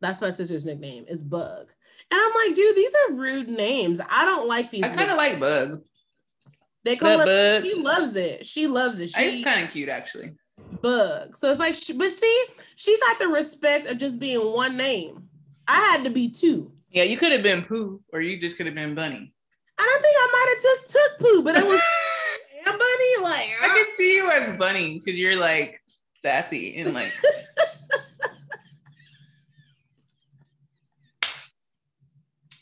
[0.00, 1.68] That's my sister's nickname, is Bug.
[2.10, 4.00] And I'm like, dude, these are rude names.
[4.10, 4.82] I don't like these.
[4.82, 5.82] I kind of like Bug.
[6.84, 7.24] They call her.
[7.26, 7.62] Bug.
[7.62, 8.46] She loves it.
[8.46, 9.10] She loves it.
[9.10, 10.32] She, It's kind of cute, actually.
[10.80, 11.36] bug.
[11.36, 12.44] So it's like, she, but see,
[12.76, 15.28] she got the respect of just being one name.
[15.68, 16.72] I had to be two.
[16.90, 19.32] Yeah, you could have been Pooh, or you just could have been Bunny.
[19.78, 21.80] I don't think I might have just took poo, but it was
[22.66, 23.16] and bunny.
[23.22, 23.74] Like I uh.
[23.74, 25.82] can see you as Bunny because you're like
[26.22, 27.12] sassy and like.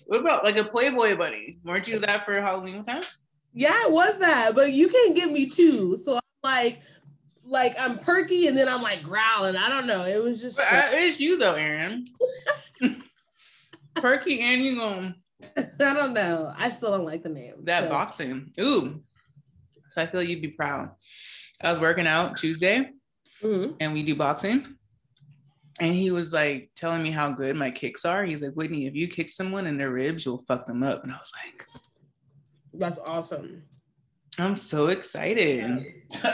[0.06, 1.58] what about like a Playboy Bunny?
[1.64, 3.02] Weren't you that for Halloween time?
[3.52, 4.54] Yeah, it was that.
[4.54, 5.98] But you can't give me two.
[5.98, 6.80] So I'm like,
[7.44, 9.56] like I'm perky and then I'm like growling.
[9.56, 10.04] I don't know.
[10.04, 12.06] It was just But I, it's you though, Aaron.
[13.96, 15.14] Perky and you going
[15.56, 16.52] I don't know.
[16.56, 17.54] I still don't like the name.
[17.64, 18.52] that So- boxing.
[18.60, 19.02] Ooh.
[19.90, 20.90] So I feel you'd be proud.
[21.62, 22.90] I was working out Tuesday
[23.42, 23.74] Mhm.
[23.80, 24.76] and we do boxing.
[25.80, 28.22] And he was like telling me how good my kicks are.
[28.24, 31.02] He's like, Whitney, if you kick someone in their ribs, you'll fuck them up.
[31.02, 31.66] And I was like,
[32.74, 33.62] That's awesome.
[34.38, 35.84] I'm so excited.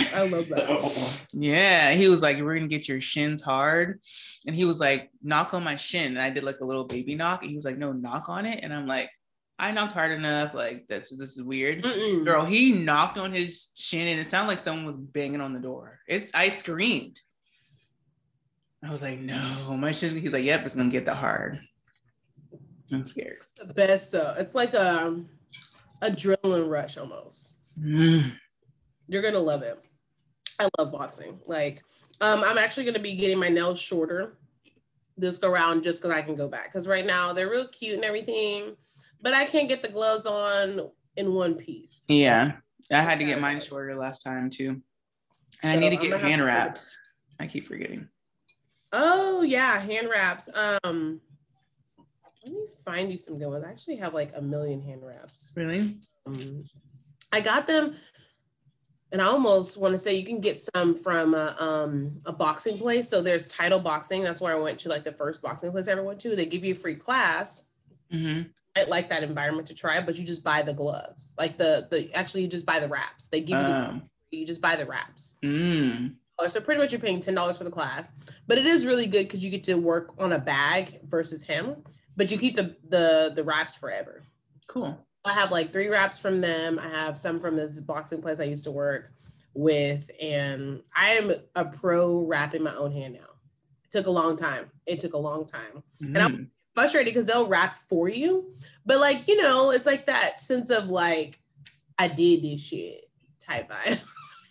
[0.00, 1.26] I love that.
[1.32, 1.92] Yeah.
[1.92, 4.00] He was like, We're gonna get your shins hard.
[4.46, 6.08] And he was like, knock on my shin.
[6.08, 7.42] And I did like a little baby knock.
[7.42, 8.60] And he was like, No, knock on it.
[8.62, 9.10] And I'm like,
[9.58, 10.54] I knocked hard enough.
[10.54, 11.82] Like this, this is weird.
[11.82, 12.24] Mm-mm.
[12.24, 15.60] Girl, he knocked on his chin and it sounded like someone was banging on the
[15.60, 15.98] door.
[16.06, 17.20] It's I screamed.
[18.84, 21.60] I was like, no, my shin." he's like, yep, it's gonna get that hard.
[22.92, 23.38] I'm scared.
[23.58, 24.14] the best.
[24.14, 25.20] Uh, it's like a
[26.02, 27.78] adrenaline rush almost.
[27.80, 28.32] Mm.
[29.08, 29.86] You're gonna love it.
[30.58, 31.38] I love boxing.
[31.46, 31.82] Like,
[32.20, 34.38] um, I'm actually gonna be getting my nails shorter
[35.18, 36.72] this go around just because I can go back.
[36.72, 38.76] Because right now they're real cute and everything,
[39.20, 42.02] but I can't get the gloves on in one piece.
[42.08, 42.52] Yeah.
[42.90, 44.80] I had to get mine shorter last time too.
[45.62, 46.96] And I need to get hand to wraps.
[47.40, 48.08] I keep forgetting.
[48.92, 50.48] Oh yeah, hand wraps.
[50.84, 51.20] Um,
[52.48, 53.64] let me find you some good ones.
[53.64, 55.52] I actually have like a million hand wraps.
[55.56, 55.96] Really?
[56.26, 56.64] Um,
[57.32, 57.96] I got them,
[59.12, 62.78] and I almost want to say you can get some from a, um, a boxing
[62.78, 63.08] place.
[63.08, 64.22] So there's Title Boxing.
[64.22, 66.34] That's where I went to, like the first boxing place I ever went to.
[66.36, 67.64] They give you a free class.
[68.10, 68.42] hmm
[68.76, 71.34] I like that environment to try, but you just buy the gloves.
[71.36, 73.26] Like the the actually you just buy the wraps.
[73.26, 75.36] They give you the, Um, you just buy the wraps.
[75.42, 76.14] mm.
[76.46, 78.08] So pretty much you're paying ten dollars for the class,
[78.46, 81.82] but it is really good because you get to work on a bag versus him,
[82.18, 84.22] but you keep the the the wraps forever.
[84.66, 84.98] Cool.
[85.24, 86.78] I have like three wraps from them.
[86.78, 89.12] I have some from this boxing place I used to work
[89.54, 93.20] with, and I am a pro wrapping my own hand now.
[93.84, 94.70] It took a long time.
[94.86, 95.82] It took a long time.
[96.00, 96.46] And I'm- Mm.
[96.74, 98.54] Frustrated because they'll wrap for you,
[98.86, 101.40] but like you know, it's like that sense of like
[101.98, 103.98] I did this shit type vibe.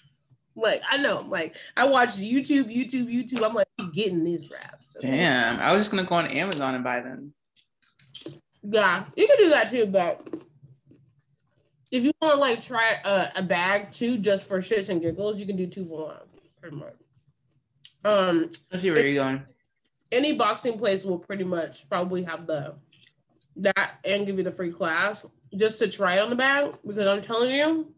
[0.58, 3.46] like I know, like I watched YouTube, YouTube, YouTube.
[3.46, 4.98] I'm like getting these wraps.
[4.98, 5.10] okay?
[5.12, 5.60] Damn.
[5.62, 7.34] I was just gonna go on Amazon and buy them.
[8.70, 10.28] Yeah, you can do that too, but
[11.92, 15.40] if you want to like try a, a bag too, just for shits and giggles,
[15.40, 16.18] you can do two for one,
[16.62, 16.94] pretty much.
[18.04, 19.44] Um, Let's see where you're going.
[20.12, 22.76] any boxing place will pretty much probably have the
[23.56, 25.26] that and give you the free class
[25.56, 27.92] just to try it on the bag because I'm telling you,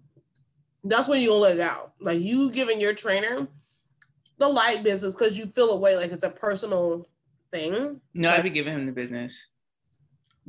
[0.83, 1.93] that's when you'll let it out.
[1.99, 3.47] Like you giving your trainer
[4.37, 7.07] the light business because you feel away like it's a personal
[7.51, 7.99] thing.
[8.13, 9.47] No, I'd be giving him the business.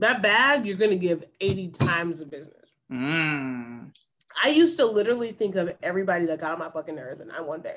[0.01, 2.57] That bag you're gonna give 80 times the business.
[2.91, 3.93] Mm.
[4.43, 7.43] I used to literally think of everybody that got on my fucking nerves, and I
[7.43, 7.77] one day,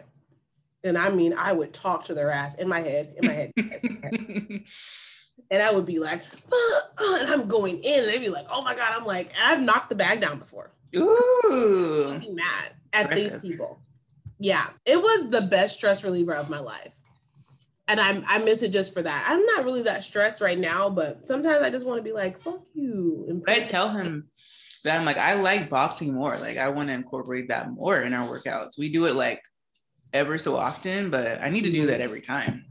[0.83, 3.51] and I mean, I would talk to their ass in my head, in my head,
[3.57, 4.63] in my head.
[5.51, 8.47] and I would be like, "Uh, uh," and I'm going in, and they'd be like,
[8.49, 10.71] oh my god, I'm like, I've knocked the bag down before.
[10.95, 12.21] Ooh.
[12.31, 13.79] Mad at these people.
[14.39, 16.93] Yeah, it was the best stress reliever of my life.
[17.87, 19.25] And I, I miss it just for that.
[19.27, 22.41] I'm not really that stressed right now, but sometimes I just want to be like,
[22.41, 23.25] fuck you.
[23.27, 24.29] and But I tell him
[24.83, 26.37] that I'm like, I like boxing more.
[26.37, 28.77] Like I want to incorporate that more in our workouts.
[28.77, 29.41] We do it like
[30.13, 32.65] ever so often, but I need to do that every time.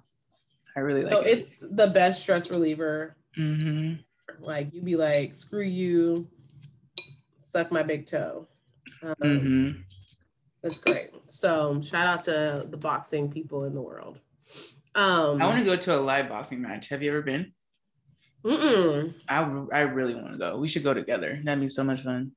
[0.75, 1.39] I really like So it.
[1.39, 3.95] it's the best stress reliever hmm
[4.41, 6.27] Like you'd be like, screw you,
[7.39, 8.49] suck my big toe.
[9.03, 9.71] Um, hmm
[10.63, 11.11] It's great.
[11.27, 14.19] So shout out to the boxing people in the world.
[14.95, 16.89] Um, I want to go to a live boxing match.
[16.91, 17.53] Have you ever been?
[18.45, 19.15] mm-mm.
[19.29, 19.41] I,
[19.73, 20.59] I really want to go.
[20.59, 21.39] We should go together.
[21.43, 22.33] That'd be so much fun.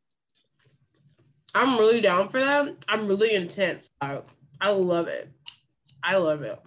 [1.54, 2.76] I'm really down for that.
[2.88, 3.90] I'm really intense.
[4.02, 4.22] I,
[4.62, 5.30] I love it.
[6.04, 6.60] I love it.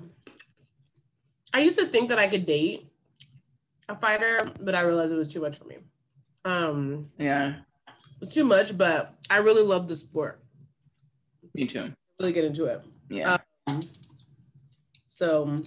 [1.54, 2.90] I used to think that I could date
[3.88, 5.76] a fighter, but I realized it was too much for me.
[6.44, 7.56] Um, Yeah,
[8.20, 10.42] it's too much, but I really love the sport.
[11.54, 11.92] me too.
[12.20, 12.82] Really get into it.
[13.08, 13.37] Yeah.
[15.18, 15.62] So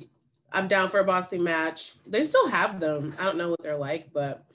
[0.53, 1.95] I'm down for a boxing match.
[2.07, 3.13] They still have them.
[3.19, 4.45] I don't know what they're like, but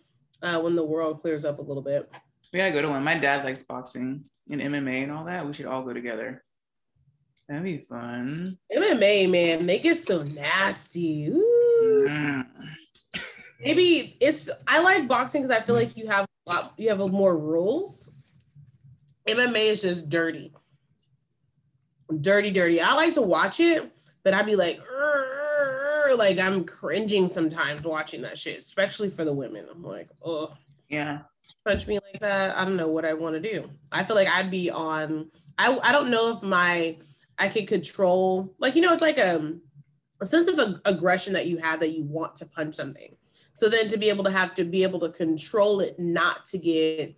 [0.42, 2.10] uh, when the world clears up a little bit,
[2.50, 3.04] we gotta go to one.
[3.04, 5.46] My dad likes boxing and MMA and all that.
[5.46, 6.42] We should all go together.
[7.46, 8.56] That'd be fun.
[8.74, 11.26] MMA man, they get so nasty.
[11.26, 12.06] Ooh.
[12.08, 12.46] Mm.
[13.60, 14.48] Maybe it's.
[14.66, 17.36] I like boxing because I feel like you have a lot, you have a more
[17.36, 18.10] rules.
[19.28, 20.54] MMA is just dirty,
[22.22, 22.80] dirty, dirty.
[22.80, 23.92] I like to watch it,
[24.26, 24.80] but I'd be like,
[26.18, 29.66] like I'm cringing sometimes watching that shit, especially for the women.
[29.70, 30.52] I'm like, oh.
[30.88, 31.20] Yeah.
[31.64, 33.70] punch me like that, I don't know what I want to do.
[33.92, 35.30] I feel like I'd be on.
[35.58, 36.96] I I don't know if my
[37.38, 39.54] I could control like you know it's like a
[40.20, 43.14] a sense of ag- aggression that you have that you want to punch something.
[43.52, 46.58] So then to be able to have to be able to control it, not to
[46.58, 47.16] get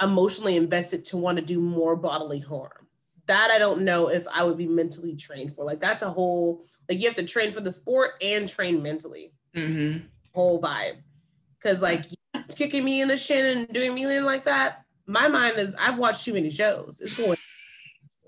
[0.00, 2.85] emotionally invested to want to do more bodily harm.
[3.26, 5.64] That I don't know if I would be mentally trained for.
[5.64, 9.32] Like that's a whole like you have to train for the sport and train mentally
[9.54, 9.98] hmm
[10.34, 10.96] whole vibe.
[11.62, 12.04] Cause like
[12.54, 16.24] kicking me in the shin and doing me like that, my mind is I've watched
[16.24, 17.00] too many shows.
[17.00, 17.38] It's going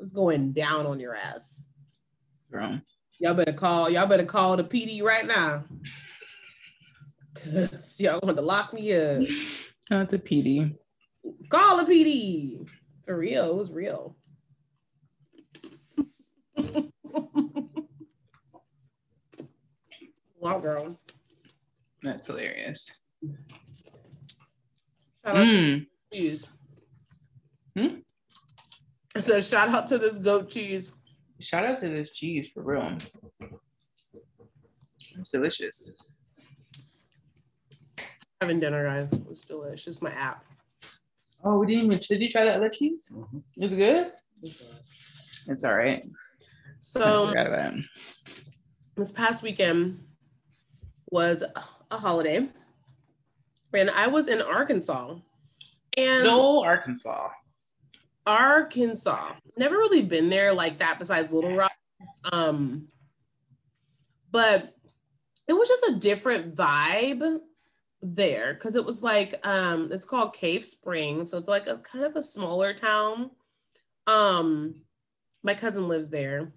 [0.00, 1.68] it's going down on your ass.
[2.50, 2.80] Girl.
[3.20, 5.64] Y'all better call, y'all better call the PD right now.
[7.34, 9.22] Cause y'all want to lock me up.
[9.90, 10.76] Not the PD.
[11.48, 12.66] Call the PD.
[13.04, 14.16] For real, it was real.
[20.40, 20.98] wow, girl.
[22.02, 22.90] That's hilarious.
[25.24, 25.86] Shout out to Mm.
[26.12, 26.46] cheese.
[27.76, 27.86] Hmm?
[29.14, 30.92] I said, shout out to this goat cheese.
[31.40, 32.96] Shout out to this cheese for real.
[35.18, 35.92] It's delicious.
[38.40, 39.12] Having dinner, guys.
[39.12, 40.00] it was delicious.
[40.00, 40.44] My app.
[41.42, 41.98] Oh, we didn't even.
[41.98, 43.10] Did you try that other cheese?
[43.12, 43.42] Mhm.
[43.56, 44.12] It's good.
[45.48, 46.04] It's all right.
[46.80, 47.84] So forgot about it.
[48.96, 50.00] this past weekend
[51.10, 51.42] was
[51.90, 52.48] a holiday,
[53.72, 55.16] and I was in Arkansas.
[55.96, 57.30] And No, Arkansas.
[58.26, 59.32] Arkansas.
[59.56, 61.72] Never really been there like that besides Little Rock.
[62.30, 62.88] Um,
[64.30, 64.74] but
[65.48, 67.40] it was just a different vibe
[68.00, 71.24] there because it was like um it's called Cave Spring.
[71.24, 73.30] So it's like a kind of a smaller town.
[74.06, 74.74] Um,
[75.42, 76.52] my cousin lives there.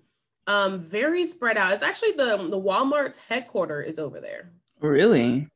[0.52, 1.72] Um, very spread out.
[1.72, 4.52] It's actually the the Walmart's headquarter is over there.
[4.82, 5.48] Really?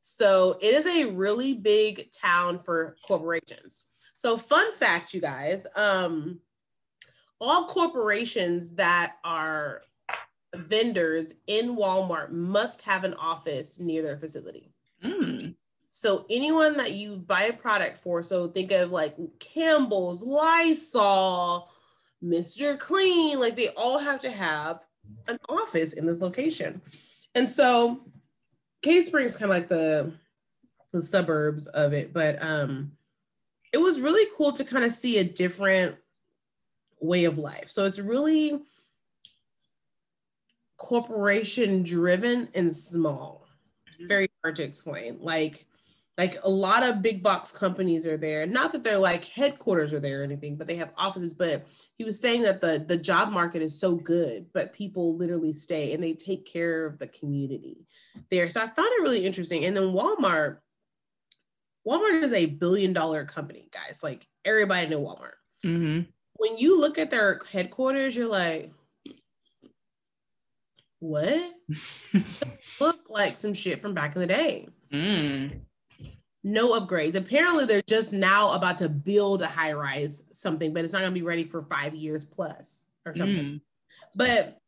[0.00, 3.86] So it is a really big town for corporations.
[4.14, 6.38] So fun fact, you guys, um,
[7.40, 9.82] all corporations that are
[10.54, 14.70] vendors in Walmart must have an office near their facility.
[15.02, 15.56] Mm.
[15.90, 21.70] So anyone that you buy a product for, so think of like Campbell's, Lysol,
[22.24, 22.78] Mr.
[22.78, 24.80] Clean, like they all have to have
[25.28, 26.80] an office in this location.
[27.34, 28.00] And so
[28.82, 30.12] Cave Springs kind of like the
[30.92, 32.92] the suburbs of it, but um
[33.72, 35.96] it was really cool to kind of see a different
[37.00, 37.68] way of life.
[37.68, 38.60] So it's really
[40.76, 43.48] corporation driven and small.
[44.00, 45.18] Very hard to explain.
[45.20, 45.66] Like
[46.16, 48.46] like a lot of big box companies are there.
[48.46, 51.34] Not that they're like headquarters are there or anything, but they have offices.
[51.34, 55.52] But he was saying that the the job market is so good, but people literally
[55.52, 57.78] stay and they take care of the community
[58.30, 58.48] there.
[58.48, 59.64] So I found it really interesting.
[59.64, 60.58] And then Walmart,
[61.86, 64.02] Walmart is a billion dollar company, guys.
[64.02, 65.38] Like everybody know Walmart.
[65.64, 66.00] hmm
[66.34, 68.70] When you look at their headquarters, you're like,
[71.00, 71.52] what?
[72.80, 74.68] look like some shit from back in the day.
[74.92, 75.60] Mm.
[76.44, 77.14] No upgrades.
[77.14, 81.10] Apparently, they're just now about to build a high rise something, but it's not going
[81.10, 83.44] to be ready for five years plus or something.
[83.44, 83.60] Mm.
[84.14, 84.60] But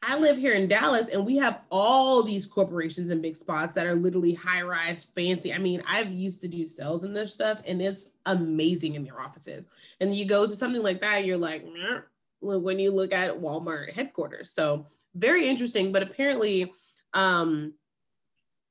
[0.00, 3.86] I live here in Dallas and we have all these corporations and big spots that
[3.86, 5.52] are literally high rise, fancy.
[5.52, 9.20] I mean, I've used to do sales and this stuff and it's amazing in their
[9.20, 9.66] offices.
[10.00, 12.00] And you go to something like that, you're like, "Meh,"
[12.40, 14.50] when you look at Walmart headquarters.
[14.50, 15.90] So very interesting.
[15.90, 16.72] But apparently,
[17.12, 17.74] um,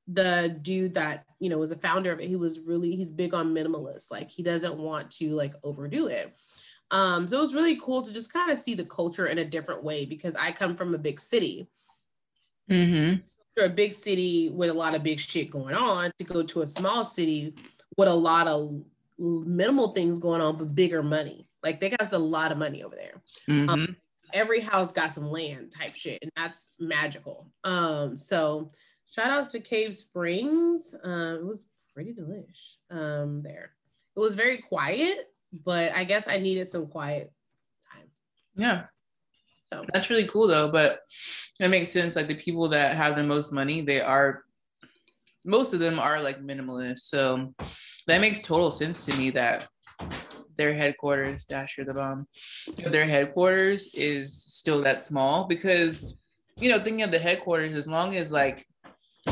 [0.07, 3.34] the dude that you know was a founder of it, he was really he's big
[3.34, 4.12] on minimalist.
[4.12, 6.36] Like he doesn't want to like overdo it.
[6.91, 9.45] Um, so it was really cool to just kind of see the culture in a
[9.45, 11.67] different way because I come from a big city.
[12.69, 13.21] mm-hmm.
[13.58, 16.62] To a big city with a lot of big shit going on to go to
[16.62, 17.56] a small city
[17.97, 18.84] with a lot of
[19.17, 21.45] minimal things going on but bigger money.
[21.63, 23.21] Like they got a lot of money over there.
[23.47, 23.86] hmm
[24.34, 27.50] Every house got some land type shit, and that's magical.
[27.63, 28.71] Um, so
[29.12, 30.93] shout outs to Cave Springs.
[31.04, 33.72] Um, it was pretty delish um there.
[34.15, 35.32] It was very quiet,
[35.65, 37.32] but I guess I needed some quiet
[37.91, 38.08] time.
[38.56, 38.84] Yeah.
[39.72, 41.00] So That's really cool though, but
[41.60, 42.15] it makes sense.
[42.15, 44.43] Like the people that have the most money, they are
[45.43, 47.00] most of them are like minimalist.
[47.00, 47.54] So
[48.08, 49.67] that makes total sense to me that
[50.58, 52.28] their headquarters, Dasher the bomb,
[52.78, 56.20] their headquarters is still that small because
[56.60, 58.66] you know, thinking of the headquarters, as long as like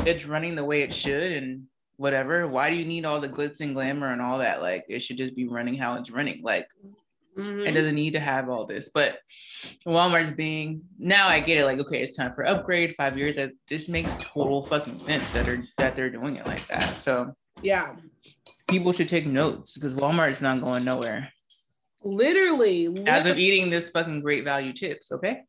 [0.04, 3.60] it's running the way it should and whatever, why do you need all the glitz
[3.60, 4.60] and glamour and all that?
[4.60, 6.42] Like it should just be running how it's running.
[6.42, 6.68] Like
[7.36, 7.66] mhm.
[7.66, 8.90] it doesn't need to have all this.
[8.90, 9.18] But
[9.86, 11.64] walmart's being now i get it.
[11.64, 12.94] Like okay it's time for upgrade.
[12.96, 16.66] Five years that just makes total fucking sense that are that they're doing it like
[16.68, 16.98] that.
[16.98, 17.32] So
[17.62, 17.96] yeah,
[18.68, 21.32] people should take notes because walmart's not going nowhere.
[22.02, 25.42] Literally, as literally, of eating this fucking great value chips okay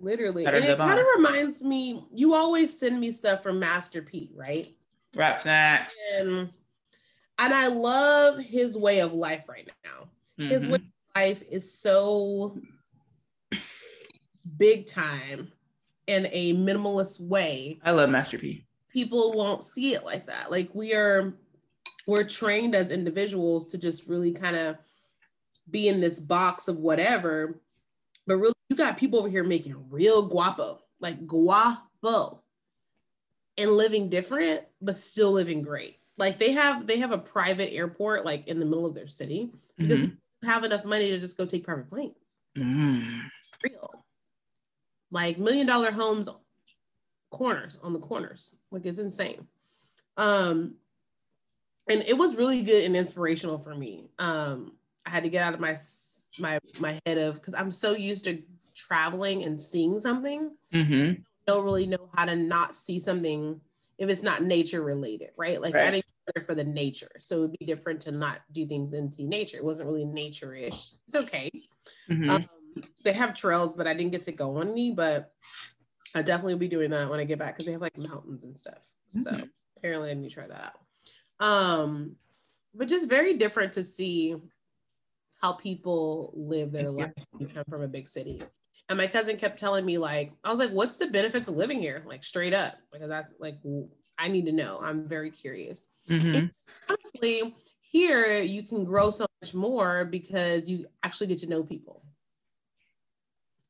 [0.00, 0.44] literally.
[0.44, 2.04] Better and it kind of reminds me.
[2.12, 4.74] You always send me stuff from Master P, right?
[5.14, 6.50] Rap Snacks And
[7.38, 10.08] and I love his way of life right now.
[10.36, 10.70] His Mhm.
[10.70, 10.82] way of
[11.16, 12.58] life is so
[14.56, 15.52] big time
[16.06, 17.78] in a minimalist way.
[17.84, 20.50] i love master p People won't see it like that.
[20.50, 21.34] Like we are
[22.08, 24.76] we're trained as individuals to just really kind of
[25.70, 27.60] be in this box of whatever.
[28.26, 32.42] But really got people over here making real guapo, like guapo
[33.58, 35.98] and living different, but still living great.
[36.18, 39.50] like they have they have a private airport like in the middle of their city
[39.78, 40.10] because Mhm.
[40.42, 42.40] you have enough money to just go take private planes.
[42.58, 43.02] Mm.
[43.64, 44.04] Real.
[45.10, 46.28] Like million dollar homes
[47.30, 48.56] corners on the corners.
[48.70, 49.46] Like it's insane.
[50.18, 50.74] Um
[51.88, 54.10] and it was really good and inspirational for me.
[54.18, 54.76] Um
[55.06, 55.74] I had to get out of my
[56.38, 58.42] my my head of because I'm so used to
[58.74, 61.24] traveling and seeing something Mhm.
[61.46, 63.60] don't really know how to not see something
[63.98, 65.60] if it's not nature related, right?
[65.60, 66.04] Like I didn't
[66.46, 67.10] for the nature.
[67.18, 69.56] So it'd be different to not do things see nature.
[69.56, 70.92] It wasn't really nature-ish.
[71.08, 71.50] It's okay.
[72.08, 72.30] Mhm.
[72.30, 72.44] Um,
[73.02, 75.34] they have trails, but I didn't get to go on any, but
[76.14, 78.44] I definitely will be doing that when I get back because they have like mountains
[78.44, 78.92] and stuff.
[79.08, 79.50] So Mhm.
[79.76, 80.74] apparently I need to try that
[81.40, 81.44] out.
[81.46, 82.16] Um,
[82.74, 84.36] but just very different to see
[85.40, 88.40] how people live their life you come from a big city.
[88.90, 91.80] And my cousin kept telling me, like, I was like, what's the benefits of living
[91.80, 92.02] here?
[92.04, 92.74] Like straight up.
[92.92, 93.58] Because that's like
[94.18, 94.80] I need to know.
[94.82, 95.86] I'm very curious.
[96.08, 96.52] Mhm.
[96.88, 102.04] Honestly, here you can grow so much more because you actually get to know people.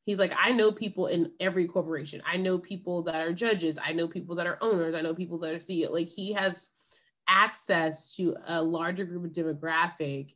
[0.07, 2.23] He's like, I know people in every corporation.
[2.25, 3.77] I know people that are judges.
[3.77, 4.95] I know people that are owners.
[4.95, 5.91] I know people that are CEO.
[5.91, 6.69] Like he has
[7.27, 10.33] access to a larger group of demographic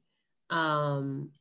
[0.51, 1.31] um,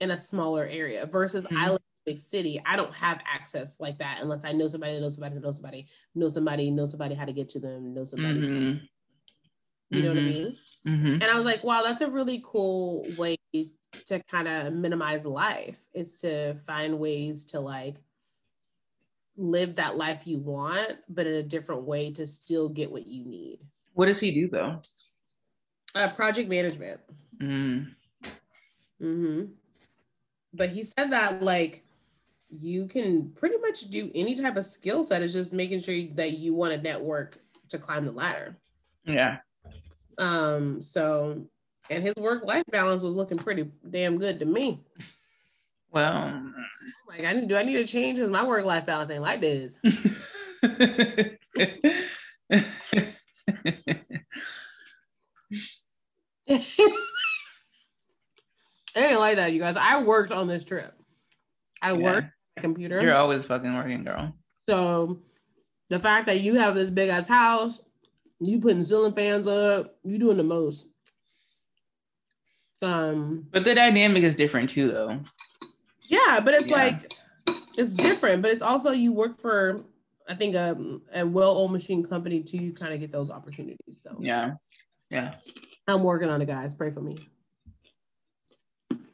[0.00, 1.70] in a smaller area versus I Mhm.
[1.70, 2.60] live big city.
[2.66, 5.56] I don't have access like that unless I know somebody that knows somebody that knows
[5.56, 8.40] somebody, know somebody, know somebody how to get to them, know somebody.
[8.40, 8.88] Mhm.
[9.90, 10.24] You know what I Mhm.
[10.24, 10.56] mean?
[10.86, 11.12] Mhm.
[11.14, 15.76] And I was like, wow, that's a really cool way to kind of minimize life
[15.92, 17.96] is to find ways to like
[19.36, 23.24] live that life you want, but in a different way to still get what you
[23.24, 23.66] need.
[23.94, 24.78] What does he do though?
[25.94, 27.00] Uh, project management.
[27.38, 27.94] Mm.
[28.98, 29.44] hmm
[30.54, 31.84] But he said that like
[32.58, 35.22] you can pretty much do any type of skill set.
[35.22, 37.38] It's just making sure that you want to network
[37.70, 38.56] to climb the ladder.
[39.04, 39.38] Yeah.
[40.18, 41.46] Um, so
[41.90, 44.80] and his work life balance was looking pretty damn good to me.
[45.90, 46.52] Well.
[47.08, 49.40] Like I need do I need to change because my work life balance ain't like
[49.40, 49.78] this.
[56.46, 56.78] it
[58.96, 59.76] ain't like that, you guys.
[59.76, 60.94] I worked on this trip.
[61.80, 61.98] I Yeah.
[61.98, 62.28] worked
[62.62, 63.02] computer.
[63.02, 64.32] You're always fucking working, girl.
[64.68, 65.18] So
[65.90, 67.82] the fact that you have this big ass house,
[68.40, 70.88] you putting ceiling fans up, you doing the most.
[72.80, 75.20] Um, But the dynamic is different too, though.
[76.08, 76.76] yeah, but it's Yeah.
[76.76, 77.12] like
[77.78, 79.82] it's different, but it's also you work for
[80.28, 80.76] I think a,
[81.14, 82.58] a well-oiled machine company too.
[82.58, 84.00] You kind of get those opportunities.
[84.02, 84.52] So Yeah.
[85.10, 85.34] Yeah.
[85.88, 86.74] I'm working on it, guys.
[86.74, 87.18] Pray for me.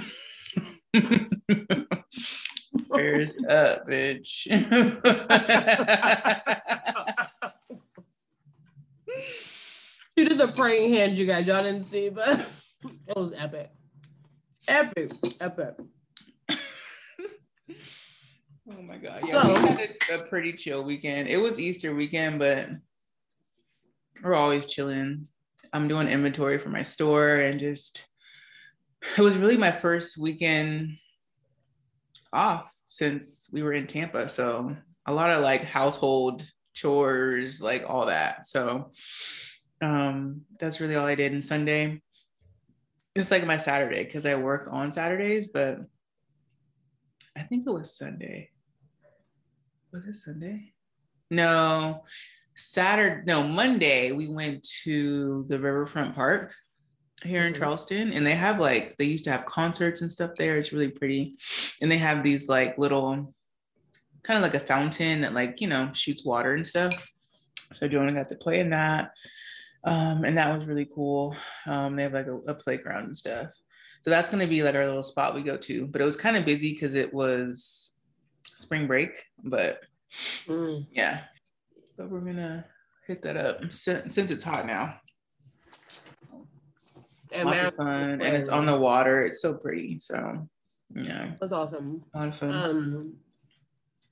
[2.88, 4.48] Prayers up, bitch.
[10.18, 11.48] She did the praying hands, you guys.
[11.48, 12.40] Y'all didn't see, but
[12.84, 13.72] it was epic.
[14.68, 15.14] Epic.
[15.40, 15.76] Epic.
[16.50, 16.58] oh
[18.84, 19.22] my god.
[19.26, 21.30] Yeah, So- we had a, a pretty chill weekend.
[21.30, 22.68] It was Easter weekend, but
[24.22, 25.30] we're always chilling.
[25.72, 28.06] I'm doing inventory for my store and just
[29.18, 30.98] it was really my first weekend
[32.34, 34.30] off since we were in Tampa.
[34.30, 34.76] So
[35.06, 38.48] a lot of like household chores, like all that.
[38.48, 38.92] So
[39.82, 41.32] um that's really all I did.
[41.32, 42.02] And Sunday,
[43.16, 45.80] it's like my Saturday because I work on Saturdays, but
[47.36, 48.50] I think it was Sunday.
[49.92, 50.74] Was it Sunday?
[51.32, 52.04] No,
[52.56, 56.54] Saturday, no, Monday, we went to the Riverfront Park
[57.24, 57.58] here in Mhm.
[57.58, 60.58] Charleston, and they have like, they used to have concerts and stuff there.
[60.58, 61.36] It's really pretty.
[61.82, 63.34] And they have these like little,
[64.24, 67.12] kind of like a fountain that like, you know, shoots water and stuff.
[67.74, 69.12] So Jonah got to play in that.
[69.84, 71.36] Um, and that was really cool.
[71.66, 73.50] Um, they have like a, a playground and stuff.
[74.02, 75.88] So that's going to be like our little spot we go to.
[75.88, 77.94] But it was kind of busy because it was
[78.56, 79.24] spring break.
[79.44, 79.82] But
[80.48, 80.88] Mm.
[80.92, 81.26] yeah,
[81.96, 82.66] but we're gonna
[83.06, 85.00] hit that up since, since it's hot now.
[87.32, 89.24] And Lots of fun, and it's on the water.
[89.26, 90.00] It's so pretty.
[90.00, 90.48] So
[90.96, 92.04] yeah, That's awesome.
[92.14, 92.52] a lot of fun.
[92.52, 93.14] Um,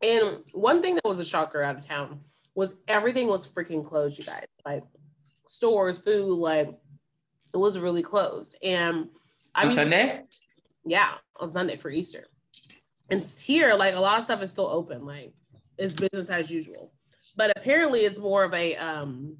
[0.01, 2.20] and one thing that was a shocker out of town
[2.53, 4.45] was everything was freaking closed, you guys.
[4.65, 4.84] Like
[5.47, 6.70] stores, food, like
[7.53, 8.55] it was really closed.
[8.61, 9.09] And
[9.55, 10.24] I on mean, Sunday,
[10.86, 12.26] yeah, on Sunday for Easter.
[13.09, 15.34] And here, like a lot of stuff is still open, like
[15.78, 16.91] it's business as usual.
[17.36, 19.38] But apparently, it's more of a um,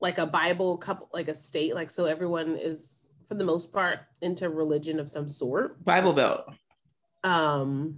[0.00, 4.00] like a Bible couple, like a state, like so everyone is for the most part
[4.22, 5.84] into religion of some sort.
[5.84, 6.44] Bible Belt.
[7.24, 7.96] Um,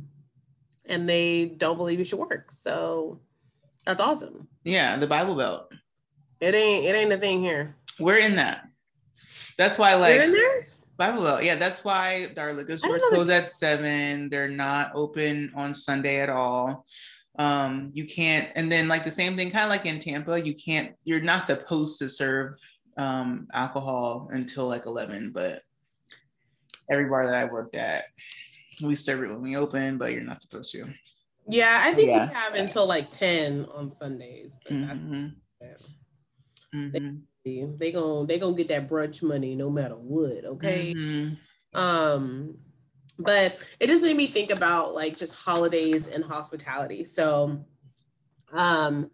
[0.86, 2.50] and they don't believe you should work.
[2.50, 3.20] So
[3.84, 4.48] that's awesome.
[4.64, 5.72] Yeah, the Bible Belt.
[6.40, 7.76] It ain't it ain't a thing here.
[7.98, 8.68] We're in that.
[9.56, 10.66] That's why, like, You're in there?
[10.96, 11.42] Bible, Belt.
[11.42, 14.28] yeah, that's why our liquor stores close at seven.
[14.28, 16.86] They're not open on Sunday at all.
[17.38, 20.54] Um, you can't, and then like the same thing, kind of like in Tampa, you
[20.54, 22.54] can't, you're not supposed to serve
[22.96, 25.62] um alcohol until like 11, but
[26.90, 28.06] every bar that I worked at,
[28.82, 30.86] we serve it when we open, but you're not supposed to.
[31.48, 32.26] Yeah, I think Yeah.
[32.26, 34.56] we have until like 10 on Sundays.
[34.64, 35.36] But that's Mhm.
[35.60, 35.82] it.
[36.74, 37.22] Mhm.
[37.78, 40.92] they gonna they gonna get that brunch money no matter what, okay?
[40.92, 41.38] Mhm.
[41.72, 42.58] Um,
[43.18, 47.04] but it just made me think about like just holidays and hospitality.
[47.04, 47.64] So,
[48.52, 49.10] um,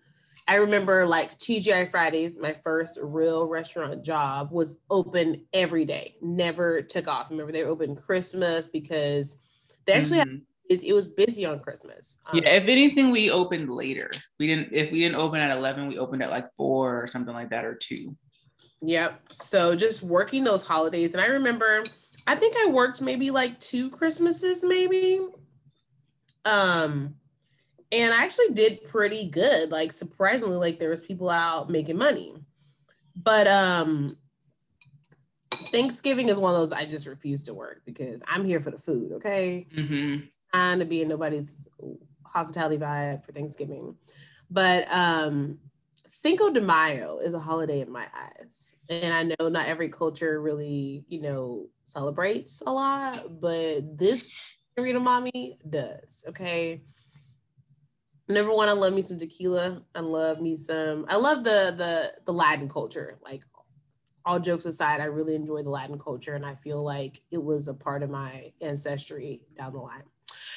[0.46, 6.82] I remember like TGI Fridays, my first real restaurant job was open every day, never
[6.82, 7.30] took off.
[7.30, 9.38] Remember they were open Christmas because
[9.86, 10.42] they actually had, Mhm.
[10.68, 12.18] it, it was busy on Christmas.
[12.26, 14.10] Um, Yeah, if anything, we opened later.
[14.38, 14.72] We didn't.
[14.72, 17.64] If we didn't open at eleven, we opened at like four or something like that,
[17.64, 18.14] or two.
[18.82, 19.32] Yep.
[19.32, 21.14] So just working those holidays.
[21.14, 21.84] And I remember,
[22.26, 25.20] I think I worked maybe like two Christmases, maybe.
[26.44, 27.16] Um,
[27.92, 29.70] and I actually did pretty good.
[29.70, 32.34] Like surprisingly, like there was people out making money.
[33.16, 34.16] But um
[35.52, 38.78] Thanksgiving is one of those I just refuse to work because I'm here for the
[38.78, 39.66] food, okay?
[39.74, 40.16] hmm
[40.52, 41.58] trying to be in nobody's
[42.24, 43.96] hospitality vibe for Thanksgiving.
[44.50, 45.58] But um
[46.06, 48.76] Cinco de Mayo is a holiday in my eyes.
[48.88, 54.40] And I know not every culture really, you know, celebrates a lot, but this
[54.76, 56.24] Rita Mommy does.
[56.28, 56.82] Okay.
[58.28, 59.82] Number one, I love me some tequila.
[59.94, 63.18] I love me some, I love the the the Latin culture.
[63.22, 63.42] Like
[64.26, 67.68] all jokes aside, I really enjoy the Latin culture and I feel like it was
[67.68, 70.04] a part of my ancestry down the line.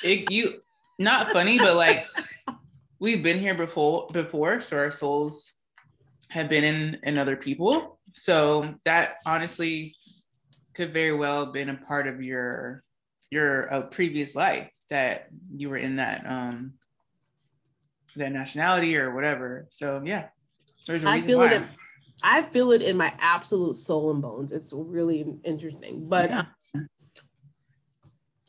[0.04, 0.62] It, you
[0.98, 2.08] not funny, but like
[3.00, 5.54] we've been here before before, so our souls
[6.30, 8.00] have been in in other people.
[8.14, 9.96] So that honestly
[10.76, 12.84] could very well have been a part of your
[13.32, 16.74] your uh, previous life that you were in that um
[18.16, 19.68] that nationality or whatever.
[19.70, 20.28] So yeah,
[20.86, 21.54] there's a I feel why.
[21.54, 21.64] it.
[22.24, 24.52] I feel it in my absolute soul and bones.
[24.52, 26.10] It's really interesting.
[26.10, 26.46] But Yeah.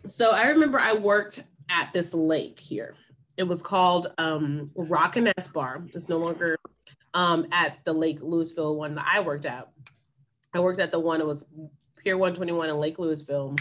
[0.07, 2.95] so I remember I worked at this lake here.
[3.39, 5.83] It was called um, Rock and S Bar.
[5.95, 6.59] It's no longer
[7.15, 9.69] um, at the Lake Lewisville one that I worked at.
[10.53, 11.47] I worked at the one that was
[11.97, 13.59] Pier 121 in Lake Lewisville,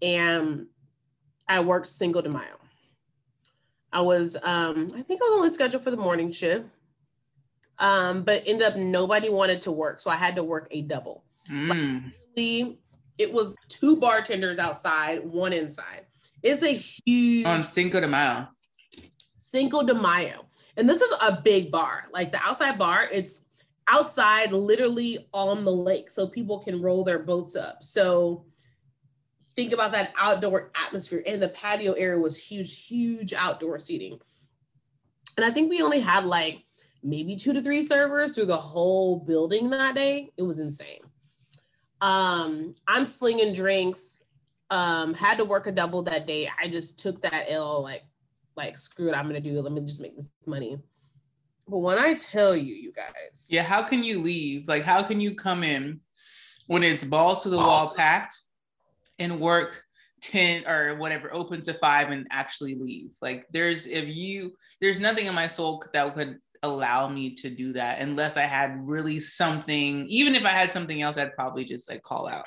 [0.00, 0.66] and
[1.48, 2.58] I worked Cinco de Mayo.
[3.92, 6.66] I was, um, I think I was only scheduled for the morning shift
[7.82, 11.24] um, but ended up nobody wanted to work, so I had to work a double.
[11.50, 12.12] Mm.
[12.36, 16.06] It was two bartenders outside, one inside.
[16.42, 18.48] It's a huge On Cinco de Mayo.
[19.52, 20.46] Cinco de Mayo,
[20.78, 22.04] and this is a big bar.
[22.10, 23.42] Like the outside bar, it's
[23.86, 27.84] outside, literally on the lake, so people can roll their boats up.
[27.84, 28.46] So
[29.54, 34.18] think about that outdoor atmosphere, and the patio area was huge, huge outdoor seating.
[35.36, 36.60] And I think we only had like
[37.02, 40.30] maybe two to three servers through the whole building that day.
[40.38, 41.00] It was insane.
[42.00, 44.22] Um, I'm slinging drinks.
[44.70, 46.48] Um, had to work a double that day.
[46.58, 48.04] I just took that L like,
[48.56, 49.14] like screw it.
[49.14, 49.62] I'm gonna do it.
[49.62, 50.78] Let me just make this money.
[51.68, 54.68] But when I tell you, you guys, Yeah, how can you leave?
[54.68, 56.00] Like, how can you come in
[56.66, 58.36] when it's balls to the wall packed
[59.18, 59.82] and work
[60.22, 63.12] 10 or whatever, open to five and actually leave?
[63.22, 67.72] Like, there's, if you, there's nothing in my soul that could allow me to do
[67.72, 71.88] that unless I had really something, even if I had something else, I'd probably just
[71.88, 72.46] like call out.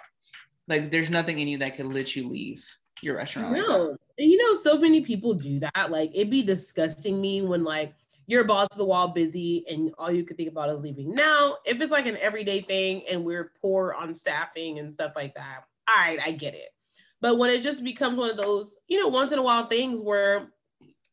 [0.67, 2.65] Like, there's nothing in you that could let you leave
[3.01, 3.53] your restaurant.
[3.53, 5.91] No, and you know, so many people do that.
[5.91, 7.93] Like, it'd be disgusting me when like
[8.28, 11.13] you're balls to the wall busy and all you could think about is leaving.
[11.13, 15.36] Now, if it's like an everyday thing and we're poor on staffing and stuff like
[15.36, 16.70] that, all right, I get it.
[17.22, 20.01] But when it just becomes one of those, you know, once in a while things
[20.01, 20.47] where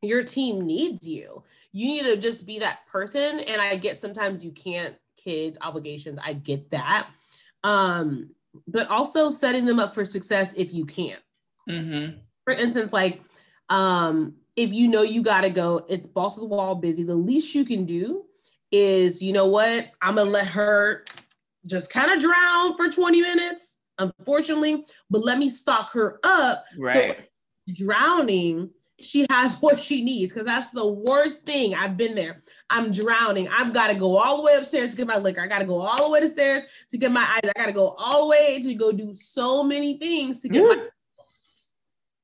[0.01, 1.43] your team needs you,
[1.73, 3.41] you need to just be that person.
[3.41, 7.09] And I get sometimes you can't, kids, obligations, I get that.
[7.63, 8.31] Um,
[8.67, 11.23] but also setting them up for success if you can't
[11.69, 12.21] Mhm.
[12.45, 13.20] For instance, like
[13.68, 17.03] um, if you know you gotta go, it's boss of the wall busy.
[17.03, 18.24] The least you can do
[18.70, 19.86] is, you know what?
[20.01, 21.05] I'm gonna let her
[21.66, 26.64] just kind of drown for 20 minutes, unfortunately, but let me stock her up.
[26.76, 27.16] Right.
[27.68, 28.70] So drowning,
[29.01, 31.74] she has what she needs because that's the worst thing.
[31.74, 32.43] I've been there.
[32.70, 33.49] I'm drowning.
[33.49, 35.43] I've got to go all the way upstairs to get my liquor.
[35.43, 37.51] I got to go all the way to stairs to get my eyes.
[37.55, 40.64] I got to go all the way to go do so many things to get
[40.64, 40.86] my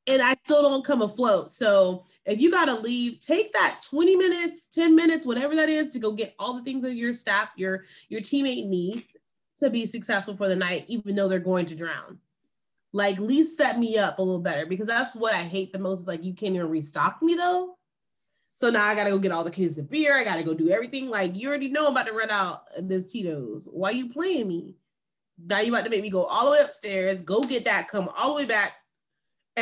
[0.08, 1.50] and I still don't come afloat.
[1.50, 5.98] So if you gotta leave, take that 20 minutes, 10 minutes, whatever that is, to
[5.98, 9.16] go get all the things that your staff, your your teammate needs
[9.58, 12.18] to be successful for the night, even though they're going to drown.
[12.92, 16.00] Like, least set me up a little better because that's what I hate the most.
[16.00, 17.76] Is like you can't even restock me though.
[18.54, 20.18] So now I gotta go get all the kids a beer.
[20.18, 21.10] I gotta go do everything.
[21.10, 23.68] Like you already know I'm about to run out of this Tito's.
[23.70, 24.76] Why you playing me?
[25.38, 28.08] Now you about to make me go all the way upstairs, go get that, come
[28.16, 28.77] all the way back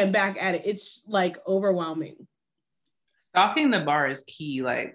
[0.03, 0.63] and back at it.
[0.65, 2.27] It's like overwhelming.
[3.31, 4.63] Stopping the bar is key.
[4.63, 4.95] Like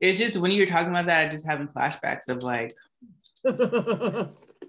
[0.00, 2.74] it's just when you were talking about that, I just having flashbacks of like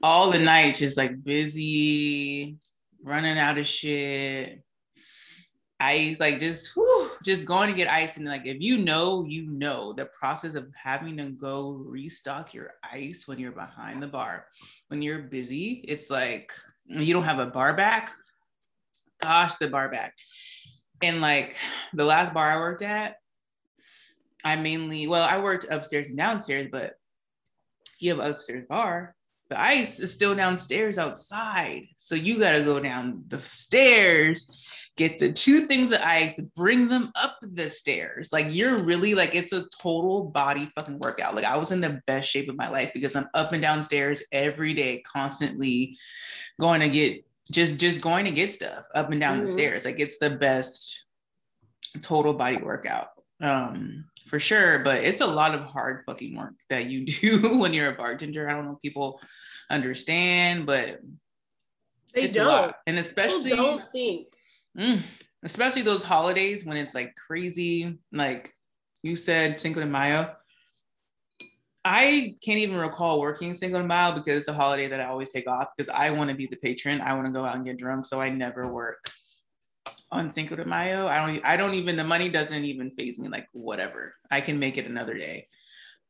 [0.02, 2.58] all the nights just like busy,
[3.04, 4.64] running out of shit.
[5.82, 8.18] Ice, like just whew, just going to get ice.
[8.18, 12.72] And like if you know, you know the process of having to go restock your
[12.92, 14.48] ice when you're behind the bar.
[14.90, 16.52] When you're busy, it's like
[16.86, 18.12] you don't have a bar back.
[19.22, 20.16] Gosh, the bar back.
[21.02, 21.56] And like
[21.94, 23.16] the last bar I worked at,
[24.44, 26.94] I mainly, well, I worked upstairs and downstairs, but
[28.00, 29.16] you have upstairs bar,
[29.50, 31.88] the ice is still downstairs outside.
[31.98, 34.50] So you got to go down the stairs,
[34.96, 38.30] get the two things of ice, bring them up the stairs.
[38.32, 41.36] Like you're really like, it's a total body fucking workout.
[41.36, 44.22] Like I was in the best shape of my life because I'm up and downstairs
[44.32, 45.98] every day, constantly
[46.60, 49.46] going to get just just going to get stuff up and down mm-hmm.
[49.46, 49.86] the stairs.
[49.86, 51.06] Like it's the best
[52.02, 53.08] total body workout.
[53.42, 57.74] Um, for sure, but it's a lot of hard fucking work that you do when
[57.74, 58.50] you're a bartender.
[58.50, 59.20] I don't know if people
[59.70, 61.00] understand, but
[62.14, 62.76] they don't.
[62.86, 64.28] And especially people don't think.
[64.78, 65.02] Mm,
[65.44, 68.54] especially those holidays when it's like crazy, like
[69.04, 70.36] you said Cinco de Mayo.
[71.86, 75.32] I can't even recall working Cinco de Mayo because it's a holiday that I always
[75.32, 77.00] take off because I want to be the patron.
[77.02, 79.10] I want to go out and get drunk, so I never work
[80.12, 81.08] on Cinco de Mayo.
[81.08, 84.14] I don't I don't even the money doesn't even phase me like whatever.
[84.30, 85.48] I can make it another day.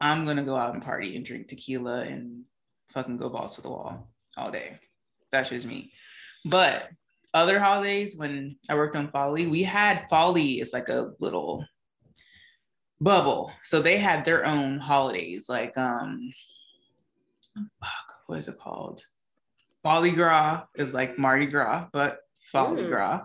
[0.02, 2.44] I'm gonna go out and party and drink tequila and
[2.90, 4.80] fucking go balls to the wall all day.
[5.32, 5.92] That's just me.
[6.46, 6.90] But
[7.34, 11.64] other holidays when I worked on Folly, we had Folly is like a little
[13.02, 13.52] bubble.
[13.64, 16.32] So they had their own holidays, like um
[17.80, 19.04] fuck, what is it called?
[19.84, 22.20] Folly Gras is like Mardi Gras, but
[22.52, 22.90] Folly mm.
[22.90, 23.22] Gras.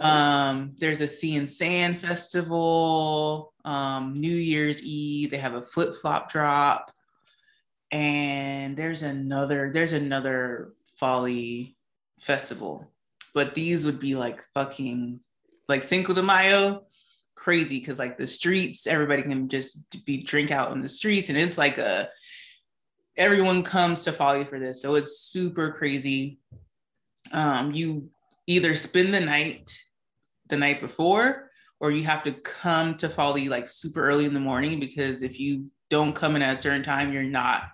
[0.00, 5.94] Um, there's a Sea and Sand festival, um, New Year's Eve, they have a flip
[5.96, 6.90] flop drop,
[7.92, 11.76] and there's another, there's another folly
[12.20, 12.90] festival.
[13.34, 15.20] But these would be like fucking
[15.68, 16.86] like Cinco de Mayo,
[17.38, 21.38] crazy because like the streets, everybody can just be drink out in the streets, and
[21.38, 22.08] it's like a
[23.16, 24.82] everyone comes to folly for this.
[24.82, 26.38] So it's super crazy.
[27.32, 28.10] Um, you
[28.46, 29.76] either spend the night
[30.48, 34.40] the night before or you have to come to Folly like super early in the
[34.40, 37.64] morning because if you don't come in at a certain time, you're not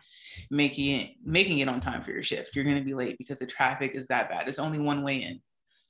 [0.51, 2.55] making it making it on time for your shift.
[2.55, 4.49] You're gonna be late because the traffic is that bad.
[4.49, 5.41] It's only one way in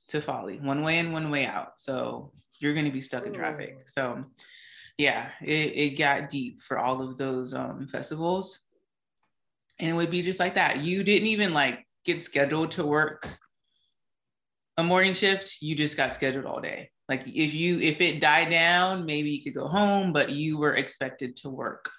[0.09, 1.79] to Folly, one way in, one way out.
[1.79, 3.83] So you're gonna be stuck in traffic.
[3.87, 4.25] So
[4.97, 8.59] yeah, it, it got deep for all of those um, festivals.
[9.79, 10.77] And it would be just like that.
[10.77, 13.37] You didn't even like get scheduled to work
[14.77, 16.89] a morning shift, you just got scheduled all day.
[17.07, 20.73] Like if you if it died down, maybe you could go home, but you were
[20.73, 21.89] expected to work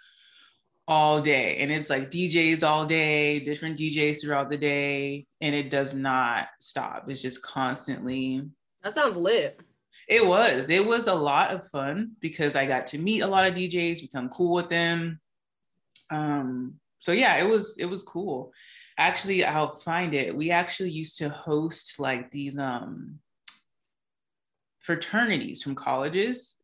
[0.89, 1.57] all day.
[1.59, 6.49] And it's like DJs all day, different DJs throughout the day, and it does not
[6.61, 7.09] stop.
[7.09, 8.43] It's just constantly
[8.83, 9.61] That sounds lit.
[10.07, 10.71] It was.
[10.71, 14.03] It was a lot of fun because I got to meet a lot of DJs,
[14.03, 15.21] become cool with them.
[16.11, 18.53] Um so yeah, it was it was cool
[18.99, 20.35] actually I'll find it.
[20.35, 23.19] We actually used to host like these um
[24.79, 26.57] fraternities from colleges.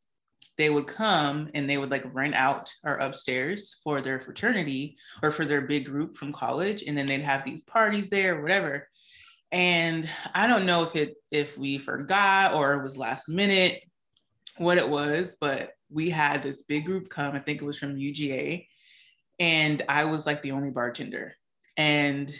[0.58, 5.32] They would come and they would like rent out our upstairs for their fraternity or
[5.32, 6.84] for their big group from college.
[6.86, 8.88] And then they'd have these parties there, or whatever.
[9.52, 13.82] And I don't know if it if we forgot or it was last minute
[14.56, 17.34] what it was, but we had this big group come.
[17.34, 18.66] I think it was from UGA.
[19.38, 21.34] And I was like the only bartender
[21.76, 22.32] and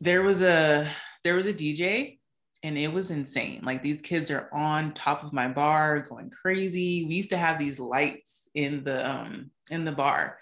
[0.00, 0.88] there was a
[1.24, 2.18] there was a DJ
[2.64, 3.60] and it was insane.
[3.64, 7.04] Like these kids are on top of my bar going crazy.
[7.06, 10.38] We used to have these lights in the um in the bar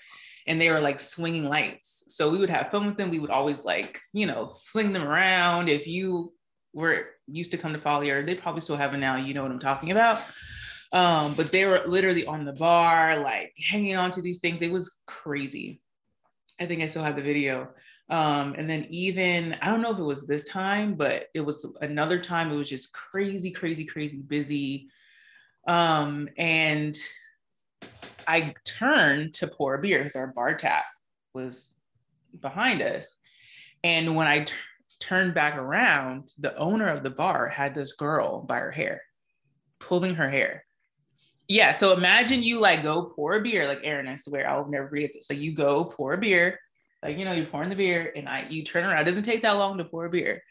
[0.50, 2.02] and they were like swinging lights.
[2.08, 3.08] So we would have fun with them.
[3.08, 5.68] We would always like, you know, fling them around.
[5.68, 6.32] If you
[6.72, 9.16] were used to come to Follier, they probably still have it now.
[9.16, 10.20] You know what I'm talking about.
[10.92, 14.60] Um, but they were literally on the bar, like hanging on to these things.
[14.60, 15.80] It was crazy.
[16.60, 17.68] I think I still have the video.
[18.08, 21.64] Um, and then even I don't know if it was this time, but it was
[21.80, 22.50] another time.
[22.50, 24.88] It was just crazy, crazy, crazy busy.
[25.68, 26.98] Um, and
[28.26, 30.84] I turned to pour a beer because our bar tap
[31.34, 31.74] was
[32.40, 33.16] behind us.
[33.82, 34.54] And when I t-
[35.00, 39.02] turned back around, the owner of the bar had this girl by her hair,
[39.78, 40.64] pulling her hair.
[41.48, 41.72] Yeah.
[41.72, 45.10] So imagine you like go pour a beer, like Aaron, I swear I'll never forget
[45.14, 45.28] this.
[45.30, 46.60] Like you go pour a beer,
[47.02, 49.02] like you know, you're pouring the beer and I you turn around.
[49.02, 50.42] It doesn't take that long to pour a beer.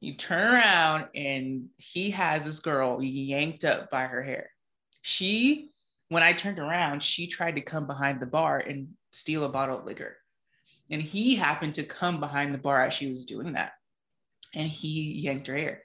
[0.00, 4.50] You turn around and he has this girl yanked up by her hair.
[5.00, 5.70] She,
[6.08, 9.78] when I turned around, she tried to come behind the bar and steal a bottle
[9.78, 10.16] of liquor.
[10.90, 13.72] And he happened to come behind the bar as she was doing that.
[14.54, 15.82] And he yanked her hair.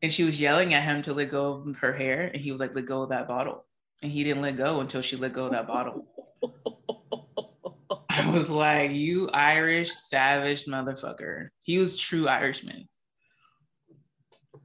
[0.00, 2.30] And she was yelling at him to let go of her hair.
[2.32, 3.64] And he was like, let go of that bottle.
[4.02, 6.06] And he didn't let go until she let go of that bottle.
[8.10, 11.48] I was like, you Irish savage motherfucker.
[11.62, 12.88] He was true Irishman.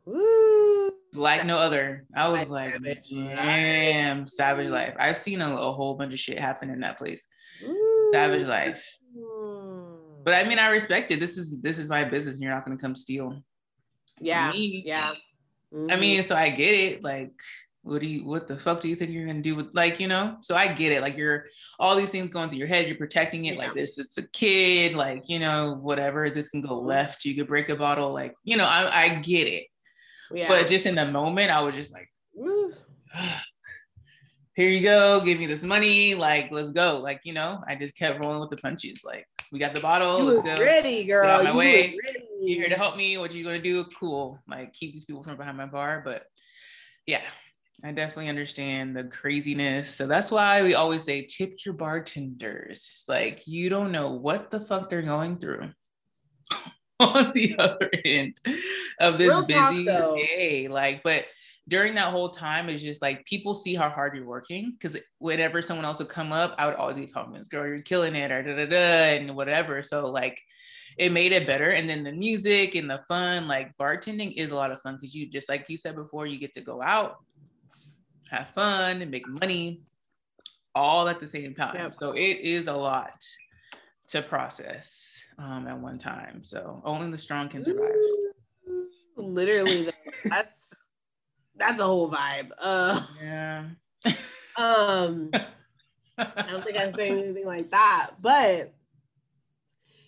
[0.05, 0.91] Woo.
[1.17, 2.05] Like no other.
[2.15, 4.29] I was like, Savage damn, life.
[4.29, 4.93] savage life.
[4.99, 7.25] I've seen a, a whole bunch of shit happen in that place.
[7.65, 8.09] Woo.
[8.13, 8.85] Savage life.
[10.23, 11.19] But I mean, I respect it.
[11.19, 13.41] This is this is my business, and you're not gonna come steal.
[14.19, 14.83] yeah, me.
[14.85, 15.11] yeah.
[15.73, 15.99] I Mhm.
[15.99, 17.03] mean, so I get it.
[17.03, 17.31] Like,
[17.83, 20.07] what do you what the fuck do you think you're gonna do with like, you
[20.07, 20.37] know?
[20.41, 21.01] So I get it.
[21.01, 21.45] Like you're
[21.79, 23.97] all these things going through your head, you're protecting it like this.
[23.97, 26.29] It's a kid, like, you know, whatever.
[26.29, 26.85] This can go Mhm.
[26.85, 29.67] left, you could break a bottle, like, you know, I, I get it.
[30.31, 30.47] Yeah.
[30.47, 32.09] But just in the moment, I was just like,
[34.55, 36.99] here you go, give me this money, like, let's go.
[36.99, 39.03] Like, you know, I just kept rolling with the punches.
[39.05, 40.63] Like, we got the bottle, you let's was go.
[40.63, 41.29] ready, girl.
[41.29, 41.95] out my you way.
[42.05, 42.25] ready.
[42.41, 43.17] you here to help me?
[43.17, 43.85] What you gonna do?
[43.85, 44.39] Cool.
[44.47, 46.01] Like keep these people from behind my bar.
[46.03, 46.25] But
[47.05, 47.21] yeah,
[47.83, 49.93] I definitely understand the craziness.
[49.93, 53.03] So that's why we always say tip your bartenders.
[53.07, 55.69] Like you don't know what the fuck they're going through
[56.99, 58.37] on the other end
[58.99, 60.15] of this Real talk, busy though.
[60.15, 60.67] day.
[60.67, 61.25] Like, but
[61.67, 64.71] during that whole time, it's just like people see how hard you're working.
[64.71, 68.15] Because whenever someone else would come up, I would always get comments, girl, you're killing
[68.15, 69.81] it, or da da da, and whatever.
[69.81, 70.39] So, like,
[70.97, 71.71] it made it better.
[71.71, 75.13] And then the music and the fun, like, bartending is a lot of fun because
[75.13, 77.17] you just, like you said before, you get to go out,
[78.29, 79.81] have fun, and make money
[80.73, 81.75] all at the same time.
[81.75, 81.95] Yep.
[81.95, 83.25] So, it is a lot
[84.07, 86.43] to process um, at one time.
[86.43, 87.91] So, only the strong can survive.
[87.91, 88.26] Ooh,
[89.17, 89.89] Literally,
[90.29, 90.73] that's
[91.55, 92.51] that's a whole vibe.
[92.59, 93.65] Uh, Yeah.
[94.57, 95.31] um,
[96.17, 98.73] I don't think I say anything like that, but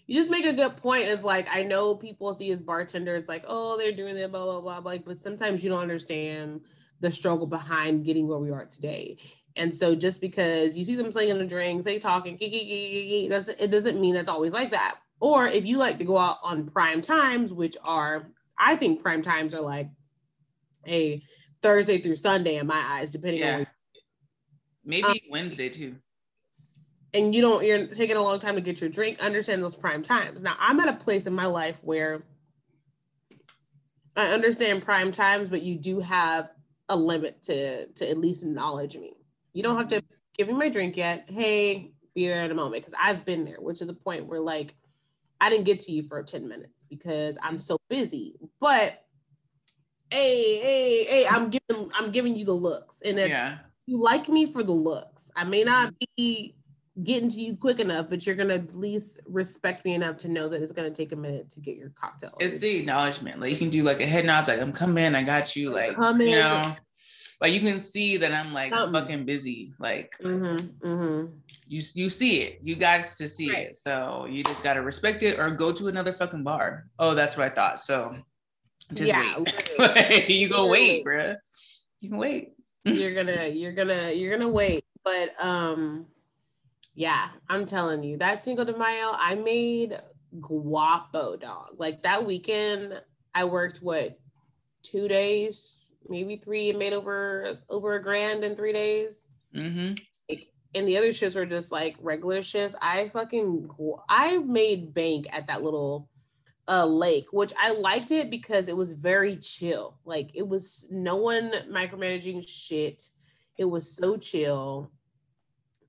[0.07, 1.07] you just make a good point.
[1.07, 4.61] Is like I know people see as bartenders like, oh, they're doing that, blah blah
[4.61, 6.61] blah, like, but sometimes you don't understand
[6.99, 9.17] the struggle behind getting where we are today.
[9.55, 12.37] And so just because you see them slinging the drinks, they talking,
[13.29, 14.97] that's it doesn't mean that's always like that.
[15.19, 19.21] Or if you like to go out on prime times, which are I think prime
[19.21, 19.89] times are like
[20.87, 21.19] a
[21.61, 23.55] Thursday through Sunday in my eyes, depending on Yeah.
[23.57, 23.67] where
[24.85, 25.97] Maybe Um, Wednesday too.
[27.13, 29.19] and you don't you're taking a long time to get your drink.
[29.21, 30.41] Understand those prime times.
[30.43, 32.23] Now i'm at a place in my life where
[34.15, 36.49] i understand prime times but you do have
[36.89, 39.13] a limit to to at least acknowledge me.
[39.53, 40.01] You don't have to
[40.37, 41.29] give me my drink yet.
[41.29, 44.39] Hey be there in a moment because i've been there which is the point where
[44.39, 44.73] like
[45.39, 49.05] i didn't get to you for 10 minutes because i'm so busy but
[50.11, 53.57] hey hey hey i'm giving i'm giving you the looks and if Yeah.
[53.85, 55.31] you like me for the looks.
[55.35, 56.05] I may not mm-hmm.
[56.17, 56.55] be
[57.03, 60.49] getting to you quick enough, but you're gonna at least respect me enough to know
[60.49, 62.35] that it's gonna take a minute to get your cocktail.
[62.39, 63.39] It's the acknowledgement.
[63.39, 65.71] Like you can do like a head nod, like I'm coming, I got you.
[65.71, 66.33] Like Come you in.
[66.35, 66.75] know,
[67.41, 68.93] like you can see that I'm like Something.
[69.01, 69.73] fucking busy.
[69.79, 71.33] Like mm-hmm, mm-hmm.
[71.67, 72.59] you you see it.
[72.61, 73.67] You got to see Right.
[73.69, 73.77] it.
[73.77, 76.85] So you just gotta respect it or go to another fucking bar.
[76.99, 77.79] Oh, that's what I thought.
[77.79, 78.15] So
[78.93, 79.37] just Yeah,
[79.79, 80.29] wait.
[80.29, 81.33] you go wait, Literally.
[81.33, 81.35] bruh.
[82.01, 82.53] You can wait.
[82.85, 84.83] you're gonna you're gonna you're gonna wait.
[85.03, 86.07] But um
[86.95, 90.01] yeah, I'm telling you, that Cinco de Mayo, I made
[90.41, 91.75] guapo dog.
[91.77, 93.01] Like that weekend,
[93.33, 94.19] I worked what
[94.81, 99.27] two days, maybe three, and made over over a grand in three days.
[99.55, 99.95] Mm-hmm.
[100.29, 102.75] like, and the other shifts were just like regular shifts.
[102.81, 103.69] I fucking
[104.07, 106.09] I made bank at that little
[106.67, 109.97] uh lake, which I liked it because it was very chill.
[110.05, 113.09] Like it was no one micromanaging shit.
[113.57, 114.91] It was so chill.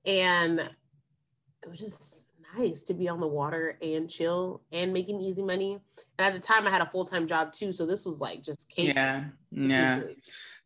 [0.07, 5.43] And it was just nice to be on the water and chill and making easy
[5.43, 5.79] money.
[6.19, 7.73] And at the time I had a full-time job too.
[7.73, 8.95] So this was like just cake.
[8.95, 9.25] Yeah.
[9.53, 10.01] This Yeah.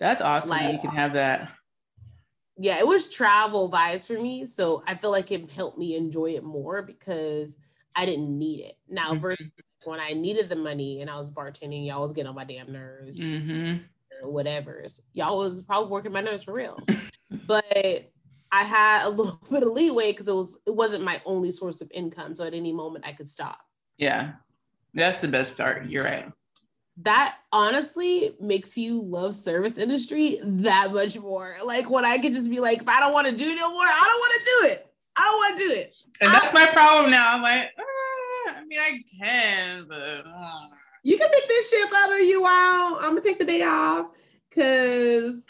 [0.01, 0.51] That's awesome.
[0.51, 1.51] that you can have that.
[2.57, 4.47] yeah, it was travel vibes for me.
[4.47, 7.59] So I feel like it helped me enjoy it more because
[7.97, 8.79] I didn't need it.
[8.89, 9.21] Now Mhm.
[9.21, 9.47] versus
[9.85, 12.73] when I needed the money and I was bartending, y'all was getting on my damn
[12.73, 13.77] nerves hmm
[14.23, 14.85] or whatever.
[15.13, 16.79] Y'all was probably working my nerves for real.
[17.47, 18.13] but
[18.55, 21.81] I had a little bit of leeway because it was it wasn't my only source
[21.81, 22.37] of income.
[22.37, 23.59] So at any moment I could stop.
[23.99, 24.33] Yeah.
[24.95, 25.87] That's the best part.
[25.87, 26.31] You're right.
[26.99, 31.57] That honestly makes you love service industry that much more.
[31.65, 33.71] Like when I could just be like, if I don't want to do it no
[33.71, 34.87] more, I don't want to do it.
[35.17, 35.95] I don't want to do it.
[36.21, 37.35] And that's my problem now.
[37.35, 40.69] I'm like, "Ah, I mean, I can, but ah."
[41.03, 43.03] You can pick this shit up if you want.
[43.03, 44.07] I'm gonna take the day off
[44.49, 45.47] because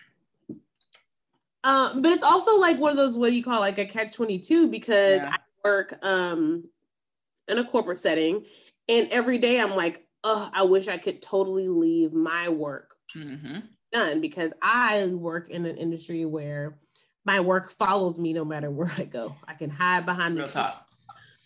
[1.65, 4.15] um, but it's also like one of those what do you call like a catch
[4.15, 5.31] 22 because Yeah.
[5.33, 6.65] I work um
[7.49, 8.45] in a corporate setting
[8.89, 13.63] and every day I'm like, oh, I wish I could totally leave my work Mhm.
[13.93, 16.79] done because I work in an industry where
[17.25, 19.35] my work follows me no matter where I go.
[19.49, 20.87] I can hide behind the real tree, talk.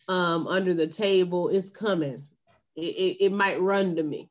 [0.08, 1.48] um under the table.
[1.48, 2.26] It's coming.
[2.76, 4.28] It, it, it might run to me.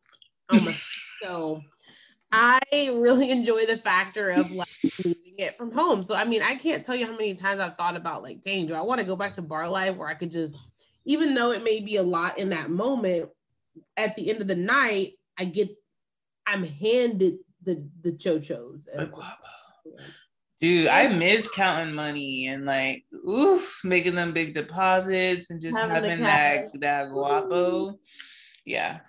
[1.24, 1.62] So
[2.32, 4.68] I really enjoy the factor of like
[5.04, 6.04] leaving it from home.
[6.04, 8.68] So I mean, I can't tell you how many times I've thought about like, dang,
[8.68, 10.60] do I want to go back to bar life where I could just,
[11.06, 13.30] even though it may be a lot in that moment,
[13.96, 15.70] at the end of the night, I get,
[16.46, 18.88] I'm handed the the chochos.
[18.88, 19.38] As- guapo.
[20.60, 25.94] Dude, I miss counting money and like, oof, making them big deposits and just Having
[25.94, 28.00] having that that guapo.
[28.66, 29.02] Yeah,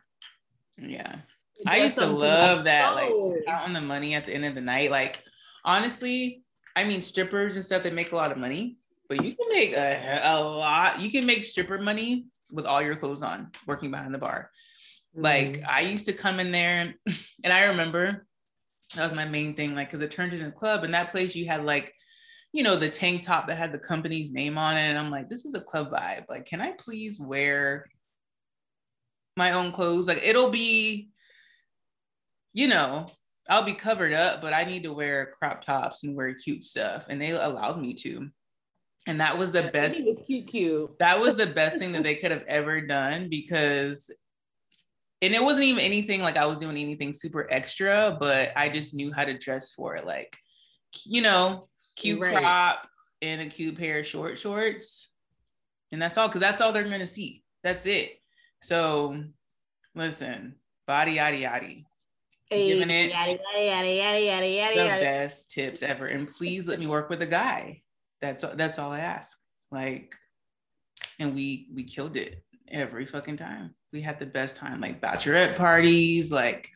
[0.77, 1.21] yeah.
[1.67, 3.13] I used to love that, like
[3.49, 4.91] out on the money at the end of the night.
[4.91, 5.23] Like,
[5.65, 6.43] honestly,
[6.77, 8.77] I mean, strippers and stuff they make a lot of money,
[9.09, 11.01] but you can make a, a lot.
[11.01, 14.51] You can make stripper money with all your clothes on, working behind the bar.
[15.15, 15.69] Like Mhm.
[15.69, 16.95] I used to come in there,
[17.45, 18.27] and I remember
[18.95, 19.75] that was my main thing.
[19.75, 21.93] Like, because it turned into a club, and that place you had like,
[22.53, 25.29] you know, the tank top that had the company's name on it, and I'm like,
[25.29, 26.25] this is a club vibe.
[26.29, 27.87] Like, can I please wear
[29.37, 30.09] my own clothes?
[30.09, 31.11] Like, it'll be,
[32.59, 33.07] you know,
[33.49, 37.07] I'll be covered up, but I need to wear crop tops and wear cute stuff,
[37.09, 38.29] and they allowed me to.
[39.07, 40.99] And that was the I best it was cute, cute.
[40.99, 44.11] that was the best thing that they could have ever done because
[45.23, 48.93] and it wasn't even anything like I was doing anything super extra, but I just
[48.93, 50.05] knew how to dress for it.
[50.05, 50.37] Like,
[51.05, 52.37] you know, cute Right.
[52.37, 52.89] crop
[53.23, 55.13] and a cute pair of short shorts.
[55.93, 57.45] And that's all, because that's all they're gonna see.
[57.63, 58.19] That's it.
[58.63, 59.23] So
[59.95, 60.57] listen,
[60.89, 61.85] body yaddy yaddy.
[62.51, 65.03] Giving it yada, yada, yada, yada, yada, yada, the yada.
[65.03, 66.07] best tips ever.
[66.07, 67.83] And please let me work with a guy.
[68.21, 69.37] That's that's all I ask.
[69.71, 70.15] Like,
[71.19, 73.75] and we we killed it every fucking time.
[73.93, 76.33] We had the best time, like bachelorette parties.
[76.33, 76.71] Like,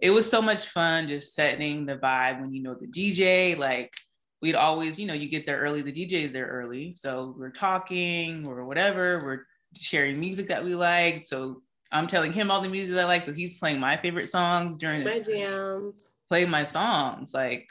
[0.00, 3.56] it was so much fun just setting the vibe when you know the DJ.
[3.56, 3.94] Like,
[4.42, 5.82] we'd always, you know, you get there early.
[5.82, 9.20] The DJ's there early, so we're talking or whatever.
[9.24, 11.26] We're sharing music that we liked.
[11.26, 11.62] So
[11.92, 13.22] I'm telling him all the music I like.
[13.22, 16.10] So he's playing my favorite songs during My jams.
[16.28, 17.32] play my songs.
[17.34, 17.68] Like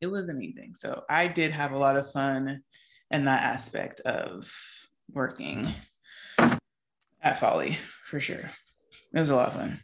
[0.00, 0.74] it was amazing.
[0.74, 2.62] So I did have a lot of fun
[3.10, 4.52] in that aspect of
[5.12, 5.68] working
[7.22, 8.50] at Folly for sure.
[9.14, 9.80] It was a lot of fun.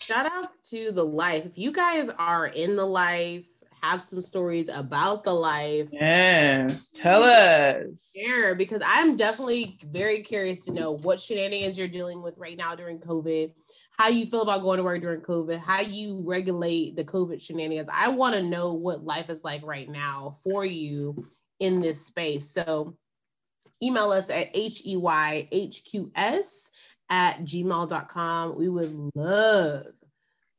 [0.00, 1.46] Shout outs to the life.
[1.46, 3.46] If you guys are in the life,
[3.82, 8.12] have some stories about the life, Yes, tell us.
[8.14, 12.76] share because I'm definitely very curious to know what shenanigans you're dealing with right now
[12.76, 13.52] during COVID,
[13.98, 17.88] how you feel about going to work during COVID, how you regulate the COVID shenanigans.
[17.92, 21.24] I want to know what life is like right now for you
[21.58, 22.50] in this space.
[22.50, 22.96] So
[23.82, 25.50] email us at heyhqs
[27.10, 28.56] at gmail.com.
[28.56, 29.86] We would love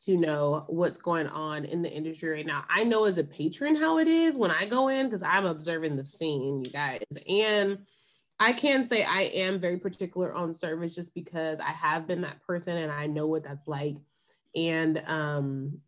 [0.05, 2.63] to know what's going on in the industry right now.
[2.69, 5.95] I know as a patron how it is when I go in because I'm observing
[5.95, 7.01] the scene, you guys.
[7.27, 7.79] And
[8.39, 12.41] I can say I am very particular on service just because I have been that
[12.41, 13.95] person and I know what that's like.
[14.55, 15.79] And um,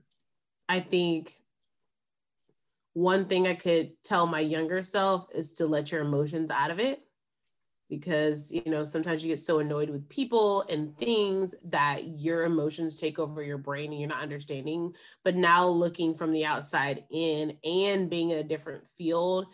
[0.70, 1.34] I think
[2.94, 6.80] one thing I could tell my younger self is to let your emotions out of
[6.80, 7.00] it
[7.90, 13.00] because you know sometimes you get so annoyed with people and things that your emotions
[13.00, 17.56] take over your brain and you're not understanding but now looking from the outside in
[17.64, 19.46] and being in a different field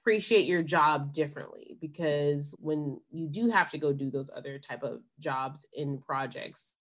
[0.00, 4.82] appreciate your job differently because when you do have to go do those other type
[4.82, 6.74] of jobs in projects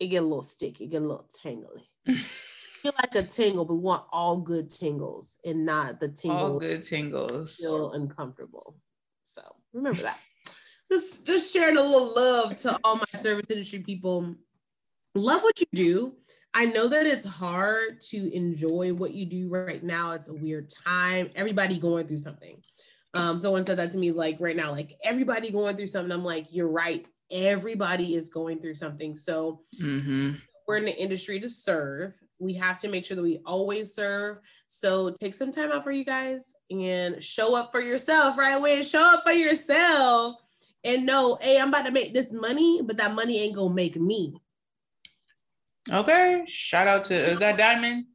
[0.00, 1.82] it get a little sticky it get a little tangly
[2.82, 6.58] feel like a tingle but we want all good tingles and not the tingle All
[6.58, 7.56] good tingles.
[7.56, 8.76] feel uncomfortable.
[9.24, 10.18] So remember that.
[10.90, 14.34] Just just sharing a little love to all my service industry people.
[15.14, 16.14] Love what you do.
[16.54, 20.12] I know that it's hard to enjoy what you do right now.
[20.12, 21.30] It's a weird time.
[21.34, 22.62] Everybody going through something.
[23.14, 26.12] Um, someone said that to me like right now, like everybody going through something.
[26.12, 27.06] I'm like, you're right.
[27.30, 29.16] Everybody is going through something.
[29.16, 30.34] So Mm-hmm.
[30.68, 32.14] we're in the industry to serve.
[32.38, 34.38] We have to make sure that we always serve.
[34.68, 38.82] So take some time out for you guys and show up for yourself, right away.
[38.82, 40.36] Show up for yourself
[40.86, 43.96] and know, hey, I'm about to make this money, but that money ain't gonna make
[43.96, 44.36] me.
[45.90, 46.44] Okay.
[46.46, 48.06] Shout out to is that Diamond?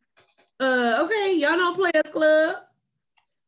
[0.59, 2.55] Uh, okay, y'all don't play a club.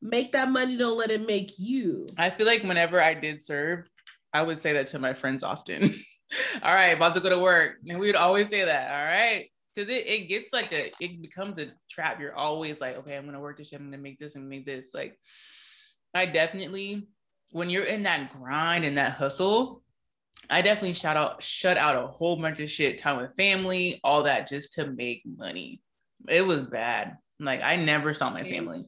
[0.01, 2.05] Make that money, don't let it make you.
[2.17, 3.89] I feel like whenever I did serve,
[4.33, 5.95] I would say that to my friends often.
[6.63, 7.77] all right, about to go to work.
[7.87, 8.91] And we would always say that.
[8.91, 9.49] All right.
[9.75, 12.19] Cause it, it gets like a it becomes a trap.
[12.19, 14.67] You're always like, okay, I'm gonna work this shit, I'm gonna make this and make
[14.67, 14.91] this.
[14.93, 15.17] Like
[16.13, 17.07] I definitely
[17.53, 19.81] when you're in that grind and that hustle,
[20.49, 24.23] I definitely shout out shut out a whole bunch of shit, time with family, all
[24.23, 25.81] that just to make money.
[26.27, 27.17] It was bad.
[27.39, 28.85] Like I never saw my family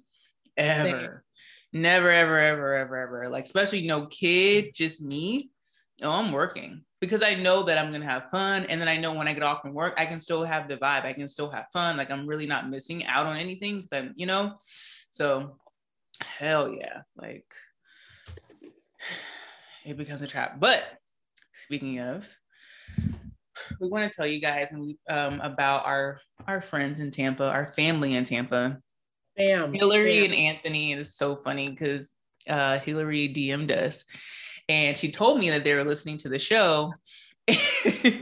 [0.57, 1.23] ever.
[1.71, 3.29] Never, ever, ever, ever, ever.
[3.29, 5.49] Like, especially no kid, just me.
[6.01, 8.65] Oh, I'm working because I know that I'm gonna have fun.
[8.65, 10.77] And then I know when I get off from work, I can still have the
[10.77, 11.05] vibe.
[11.05, 11.97] I can still have fun.
[11.97, 13.83] Like I'm really not missing out on anything.
[13.91, 14.55] Then, you know,
[15.11, 15.57] so
[16.21, 17.01] hell yeah.
[17.17, 17.45] Like
[19.85, 20.59] it becomes a trap.
[20.59, 20.83] But
[21.53, 22.27] speaking of,
[23.79, 24.73] we want to tell you guys
[25.09, 28.79] um about our our friends in Tampa, our family in Tampa.
[29.37, 29.73] Bam.
[29.73, 30.31] Hillary bam.
[30.31, 32.13] and Anthony is so funny because
[32.47, 34.05] uh, Hillary DM'd us
[34.69, 36.93] and she told me that they were listening to the show.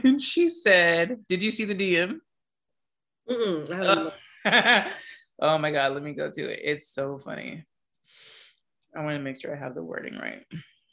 [0.04, 2.18] And she said, Did you see the DM?
[3.28, 4.12] Oh.
[5.40, 6.60] oh my God, let me go to it.
[6.62, 7.64] It's so funny.
[8.94, 10.44] I want to make sure I have the wording right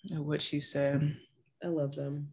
[0.09, 1.15] of what she said.
[1.63, 2.29] I love them.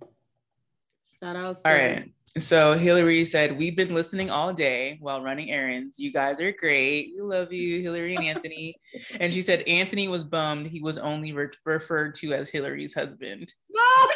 [1.23, 1.57] Shout out.
[1.65, 2.13] All right.
[2.37, 5.99] So Hillary said, We've been listening all day while running errands.
[5.99, 7.13] You guys are great.
[7.17, 8.77] We love you, Hillary and Anthony.
[9.21, 13.53] and she said, Anthony was bummed he was only re- referred to as Hillary's husband.
[13.71, 14.09] No.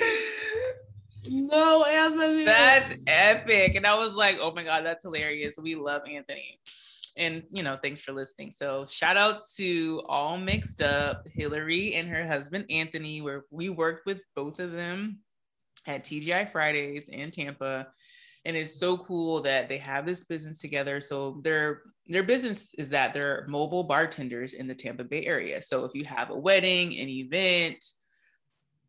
[1.30, 2.44] no, Anthony.
[2.44, 3.74] That's epic.
[3.74, 5.58] And I was like, Oh my God, that's hilarious.
[5.58, 6.60] We love Anthony.
[7.18, 8.52] And, you know, thanks for listening.
[8.52, 14.06] So, shout out to All Mixed Up, Hillary and her husband, Anthony, where we worked
[14.06, 15.18] with both of them
[15.86, 17.88] at TGI Fridays in Tampa.
[18.44, 21.00] And it's so cool that they have this business together.
[21.00, 25.60] So their their business is that they're mobile bartenders in the Tampa Bay area.
[25.60, 27.84] So if you have a wedding, an event,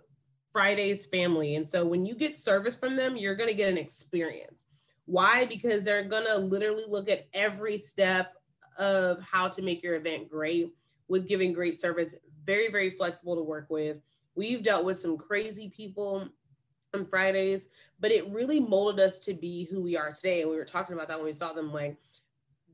[0.52, 1.56] Fridays family.
[1.56, 4.66] And so when you get service from them, you're gonna get an experience.
[5.06, 5.46] Why?
[5.46, 8.34] Because they're gonna literally look at every step
[8.78, 10.74] of how to make your event great
[11.14, 12.16] with giving great service.
[12.44, 13.98] Very, very flexible to work with.
[14.34, 16.28] We've dealt with some crazy people
[16.96, 17.68] on Fridays,
[18.00, 20.42] but it really molded us to be who we are today.
[20.42, 21.98] And we were talking about that when we saw them like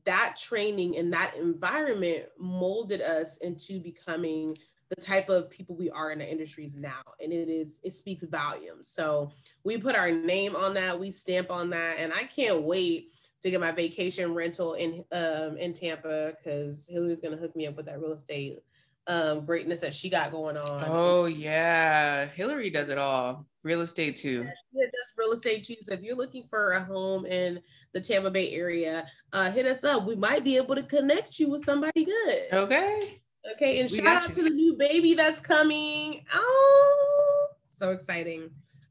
[0.06, 4.56] that training and that environment molded us into becoming
[4.88, 8.24] the type of people we are in the industries now and it is it speaks
[8.24, 9.30] volumes so
[9.62, 13.12] we put our name on that we stamp on that and i can't wait
[13.42, 17.76] to get my vacation rental in um in tampa because hillary's gonna hook me up
[17.76, 18.58] with that real estate
[19.06, 23.46] um greatness that she got going on Oh yeah, Hillary does it all.
[23.62, 24.44] Real estate too.
[24.72, 25.76] Yeah, that's real estate too.
[25.80, 27.60] So if you're looking for a home in
[27.92, 30.06] the Tampa Bay area, uh, hit us up.
[30.06, 32.42] We might be able to connect you with somebody good.
[32.52, 33.20] Okay.
[33.54, 34.34] Okay, and We shout out you.
[34.36, 36.24] to the new baby that's coming.
[36.32, 38.50] Oh, so exciting.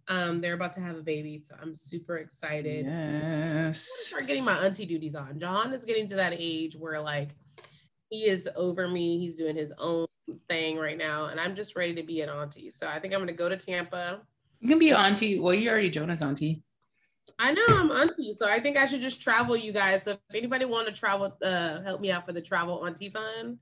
[0.10, 2.86] Um, they're about to have a baby, so I'm super excited.
[2.88, 3.88] Yes.
[4.07, 5.39] Start getting my auntie duties on.
[5.39, 7.36] John is getting to that age where like
[8.10, 9.20] he is over me.
[9.20, 10.07] He's doing his own
[10.49, 12.72] thing right now, and I'm just ready to be an auntie.
[12.72, 14.22] So I think I'm gonna go to Tampa.
[14.60, 15.39] You can be auntie.
[15.39, 16.64] Well, you're already Jonah's auntie.
[17.38, 20.01] I know I'm auntie, so I think I should just travel you guys.
[20.03, 23.60] So if anybody want to travel, uh, help me out for the travel auntie fund.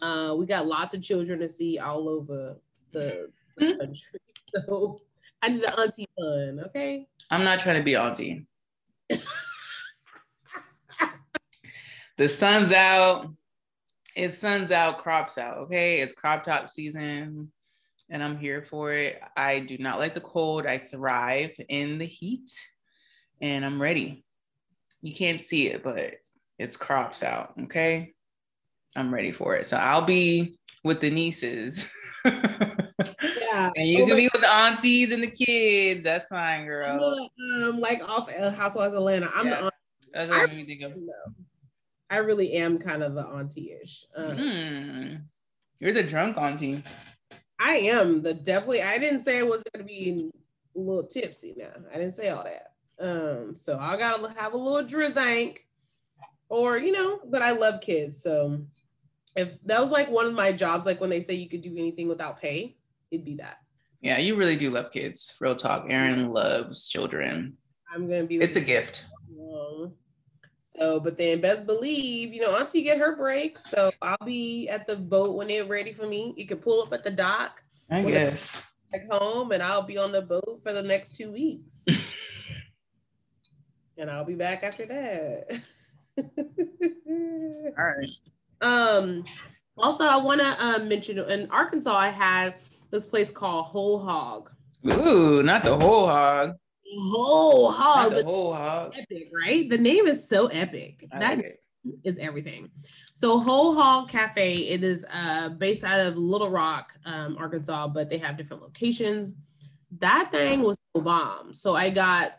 [0.00, 2.56] Uh, we got lots of children to see all over
[2.92, 3.78] the, the Mhm.
[3.80, 4.20] country,
[4.54, 5.00] so
[5.42, 6.60] I need the auntie fund.
[6.66, 7.06] Okay.
[7.30, 8.46] I'm not trying to be auntie.
[12.16, 13.28] the sun's out.
[14.16, 15.58] It's sun's out, crops out.
[15.58, 17.52] Okay, it's crop top season,
[18.10, 19.20] and I'm here for it.
[19.36, 20.66] I do not like the cold.
[20.66, 22.50] I thrive in the heat,
[23.40, 24.24] and I'm ready.
[25.02, 26.14] You can't see it, but
[26.58, 27.52] it's crops out.
[27.64, 28.12] Okay,
[28.96, 29.66] I'm ready for it.
[29.66, 31.88] So I'll be with the nieces.
[33.58, 33.70] Yeah.
[33.76, 36.04] And you Oh can be with the aunties and the kids.
[36.04, 36.98] That's fine, girl.
[37.38, 39.28] the, um, like off Housewives of Atlanta.
[39.34, 39.54] I'm Yeah.
[39.56, 39.74] the aunt-
[40.12, 40.94] That's what made me think of.
[42.10, 44.06] I really am kind of the auntie-ish.
[44.16, 45.14] Uh, Hmm.
[45.80, 46.82] You're the drunk auntie.
[47.60, 48.82] I am the definitely.
[48.82, 50.30] I didn't say I was gonna be
[50.74, 51.54] a little tipsy.
[51.56, 52.72] Now I didn't say all that.
[53.00, 55.66] Um, so I gotta have a little drizzank,
[56.48, 57.20] or you know.
[57.26, 58.60] But I love kids, so
[59.36, 61.76] if that was like one of my jobs, like when they say you could do
[61.76, 62.76] anything without pay,
[63.10, 63.58] it'd be that.
[64.00, 65.34] Yeah, you really do love kids.
[65.40, 65.86] Real talk.
[65.88, 67.56] Aaron loves children.
[67.92, 68.36] I'm gonna be.
[68.36, 69.04] It's a gift.
[69.40, 69.92] Um,
[70.60, 73.58] so, but then best believe, you know, Auntie get her break.
[73.58, 76.34] So I'll be at the boat when they're ready for me.
[76.36, 78.52] You can pull up at the dock I guess.
[78.92, 81.84] back home, and I'll be on the boat for the next two weeks.
[83.96, 85.60] and I'll be back after that.
[87.78, 88.10] All right.
[88.60, 89.24] um,
[89.76, 92.54] also, I want to um, mention in Arkansas, I had
[92.90, 94.50] this place called Whole Hog.
[94.86, 96.54] Ooh, not the whole hog.
[96.96, 98.12] Whole hog.
[98.12, 98.94] Not the whole hog.
[98.98, 99.68] epic, right?
[99.68, 101.04] The name is so epic.
[101.12, 101.60] I That like it.
[102.04, 102.70] is everything.
[103.14, 108.08] So Whole Hog Cafe, it is uh, based out of Little Rock, um, Arkansas, but
[108.08, 109.34] they have different locations.
[109.98, 111.52] That thing was so bomb.
[111.52, 112.38] So I got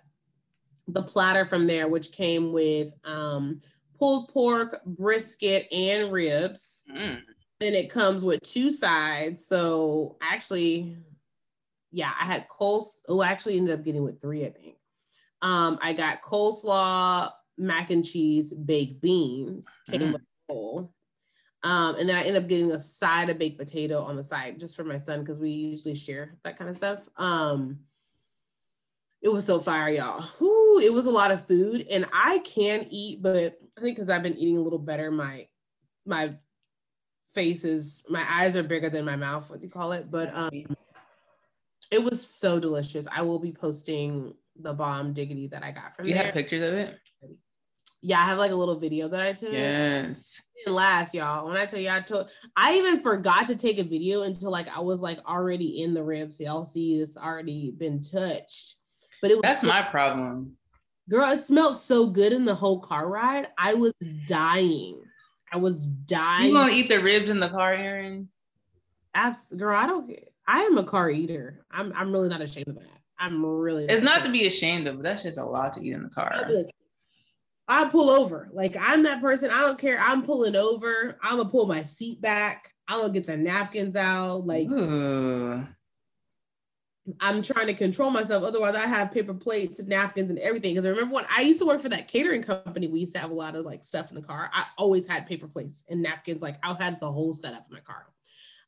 [0.87, 3.61] the platter from there, which came with um,
[3.99, 6.83] pulled pork, brisket, and ribs.
[6.95, 7.19] Mm.
[7.61, 9.45] And it comes with two sides.
[9.45, 10.95] So actually,
[11.91, 13.01] yeah, I had coles.
[13.09, 14.75] Oh, I actually ended up getting with three, I think.
[15.41, 20.13] Um, I got coleslaw, mac and cheese, baked beans, came Mm.
[20.13, 20.93] with a bowl.
[21.63, 24.59] Um, and then I ended up getting a side of baked potato on the side
[24.59, 27.01] just for my son because we usually share that kind of stuff.
[27.17, 27.79] Um,
[29.21, 30.21] it was so fire, y'all.
[30.39, 34.09] Whew, it was a lot of food, and I can eat, but I think because
[34.09, 35.47] I've been eating a little better, my
[36.05, 36.35] my
[37.33, 40.09] face is my eyes are bigger than my mouth, what do you call it?
[40.09, 40.49] But um,
[41.91, 43.07] it was so delicious.
[43.11, 46.25] I will be posting the bomb diggity that I got from You there.
[46.25, 46.99] have pictures of it?
[48.01, 49.51] yeah, I have like a little video that I took.
[49.51, 50.41] Yes.
[50.67, 51.47] Last, y'all.
[51.47, 52.27] When I tell you, I took,
[52.57, 56.03] I even forgot to take a video until like I was like already in the
[56.03, 56.39] ribs.
[56.39, 58.75] Y'all see, it's already been touched.
[59.21, 60.57] But it was That's so- my problem.
[61.09, 61.31] girl.
[61.31, 63.47] It smelled so good in the whole car ride.
[63.57, 63.93] I was
[64.27, 64.98] dying.
[65.51, 66.47] I was dying.
[66.47, 68.29] You gonna eat the ribs in the car, Aaron?
[69.13, 70.11] Abs- girl, I don't.
[70.47, 71.65] I am a car eater.
[71.71, 71.93] I'm.
[71.95, 72.99] I'm really not ashamed of that.
[73.19, 73.85] I'm really.
[73.85, 76.31] It's not to be ashamed of, that's just a lot to eat in the car.
[76.33, 76.71] I'll be like,
[77.67, 78.49] I pull over.
[78.51, 79.51] Like I'm that person.
[79.51, 79.99] I don't care.
[79.99, 81.17] I'm pulling over.
[81.21, 82.73] I'm gonna pull my seat back.
[82.87, 84.47] I'm gonna get the napkins out.
[84.47, 85.67] Like Ooh.
[87.19, 88.43] I'm trying to control myself.
[88.43, 90.73] Otherwise, I have paper plates and napkins and everything.
[90.73, 93.19] Because I remember when I used to work for that catering company, we used to
[93.19, 94.49] have a lot of like stuff in the car.
[94.53, 96.41] I always had paper plates and napkins.
[96.41, 98.07] Like I had the whole setup in my car.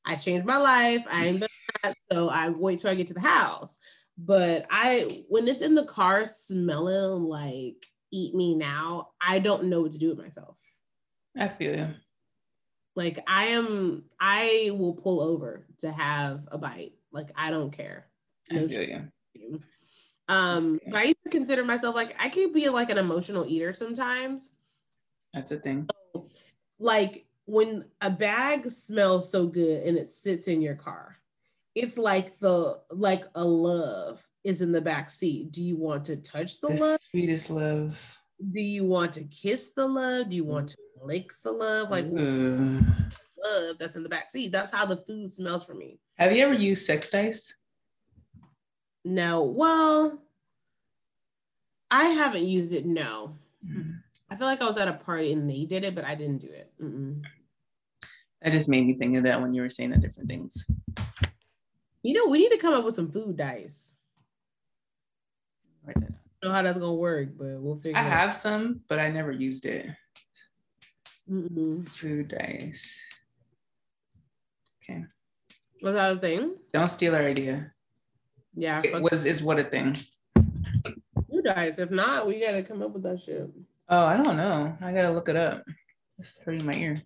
[0.06, 1.06] I changed my life.
[1.12, 1.40] I ain't
[1.84, 3.80] that, so I wait till I get to the house.
[4.18, 9.82] But I, when it's in the car smelling like eat me now, I don't know
[9.82, 10.58] what to do with myself.
[11.38, 11.90] I feel you.
[12.96, 16.94] Like I am, I will pull over to have a bite.
[17.12, 18.11] Like I don't care.
[18.52, 18.84] I No feel
[19.34, 19.62] you.
[20.28, 24.56] Um, I used to consider myself like I could be like an emotional eater sometimes.
[25.34, 25.90] That's a thing.
[26.80, 31.18] Like when a bag smells so good and it sits in your car,
[31.76, 35.52] it's like the like a love is in the back seat.
[35.52, 37.00] Do you want to touch the The love?
[37.02, 37.98] sweetest love.
[38.52, 40.30] Do you want to kiss the love?
[40.30, 41.90] Do you want to lick the love?
[41.90, 42.06] Like
[43.38, 44.52] love that's in the back seat.
[44.52, 46.00] That's how the food smells for me.
[46.18, 47.54] Have you ever used sex dice?
[49.04, 50.20] No, well,
[51.90, 52.86] I haven't used it.
[52.86, 54.02] No, Mm.
[54.30, 56.40] I feel like I was at a party and they did it, but I didn't
[56.40, 56.72] do it.
[56.82, 57.22] Mm-mm.
[58.42, 60.66] That just made me think of that when you were saying the different things.
[62.02, 63.96] You know, we need to come up with some food dice.
[65.86, 66.18] Write that down.
[66.18, 67.98] I don't know how that's gonna work, but we'll figure.
[68.00, 68.12] I it out.
[68.12, 69.86] have some, but I never used it.
[71.30, 71.88] Mm-mm.
[71.90, 73.00] Food dice.
[74.84, 75.04] Okay.
[75.84, 76.56] That a thing?
[76.74, 77.74] Don't steal our idea.
[78.54, 78.82] Yeah.
[78.84, 79.98] It fuck was is what a thing.
[81.30, 81.80] you guys.
[81.80, 83.50] If not, we gotta come up with that shit.
[83.90, 84.78] Oh, I don't know.
[84.82, 85.64] I gotta look it up.
[86.20, 87.02] It's hurting my ear.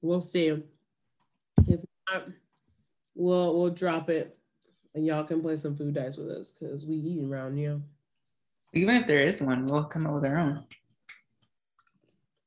[0.00, 0.46] We'll see.
[1.66, 1.80] If
[2.10, 2.28] not,
[3.14, 4.38] we'll we'll drop it,
[4.94, 7.82] and y'all can play some food dice with us because we eating around you.
[8.72, 10.64] Even if there is one, we'll come up with our own.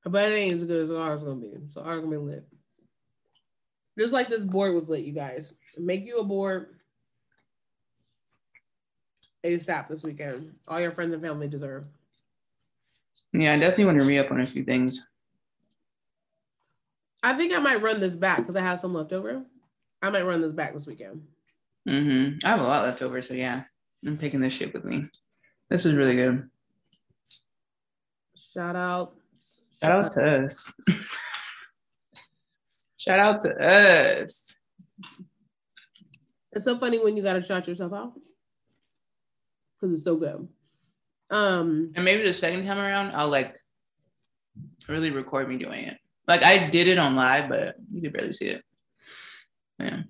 [0.05, 1.53] But it ain't as good as ours gonna be.
[1.67, 2.47] So ours gonna be lit.
[3.97, 5.53] Just like this board was lit, you guys.
[5.77, 6.75] Make you a board
[9.45, 10.53] ASAP this weekend.
[10.67, 11.85] All your friends and family deserve.
[13.33, 15.05] Yeah, I definitely want to re up on a few things.
[17.21, 19.43] I think I might run this back because I have some left over.
[20.01, 21.25] I might run this back this weekend.
[21.87, 23.63] hmm I have a lot left over, so yeah,
[24.05, 25.05] I'm picking this shit with me.
[25.69, 26.49] This is really good.
[28.53, 29.15] Shout out.
[29.79, 30.71] Shout out to us.
[32.97, 34.53] Shout out to us.
[36.59, 38.11] It's so funny when you gotta shout yourself out
[39.79, 40.45] because it's so good.
[41.29, 43.57] Um, And maybe the second time around, I'll like
[44.89, 45.97] really record me doing it.
[46.27, 48.63] Like I did it on live, but you could barely see it.
[49.79, 50.01] Yeah.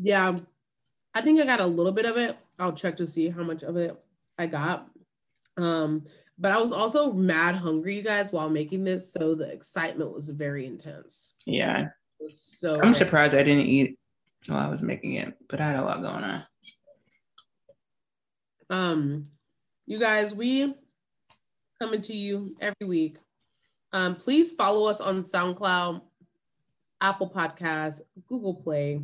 [0.00, 0.40] yeah,
[1.14, 2.36] I think I got a little bit of it.
[2.58, 3.96] I'll check to see how much of it
[4.36, 4.88] I got.
[5.56, 6.06] Um,
[6.36, 10.30] but I was also mad hungry, you guys, while making this, so the excitement was
[10.30, 11.36] very intense.
[11.44, 11.82] Yeah.
[12.18, 12.76] It was so.
[12.82, 13.96] I'm surprised I didn't eat
[14.48, 16.40] while I was making it, but I had a lot going on.
[18.68, 19.26] Um,
[19.86, 20.74] you guys, we
[21.80, 23.18] coming to you every week.
[23.92, 26.00] Um, please follow us on SoundCloud,
[27.00, 29.02] Apple Podcasts, Google Play,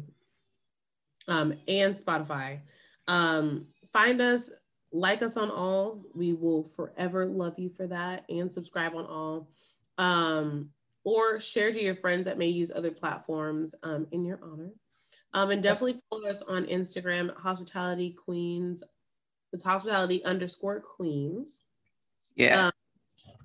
[1.28, 2.60] um, and Spotify.
[3.06, 4.50] Um, find us,
[4.92, 6.02] like us on all.
[6.14, 9.48] We will forever love you for that, and subscribe on all.
[9.98, 10.70] Um,
[11.04, 14.70] or share to your friends that may use other platforms um, in your honor.
[15.34, 18.82] Um, and definitely follow us on Instagram, Hospitality Queens
[19.52, 21.62] it's hospitality underscore queens.
[22.34, 22.68] Yes.
[22.68, 22.72] Um,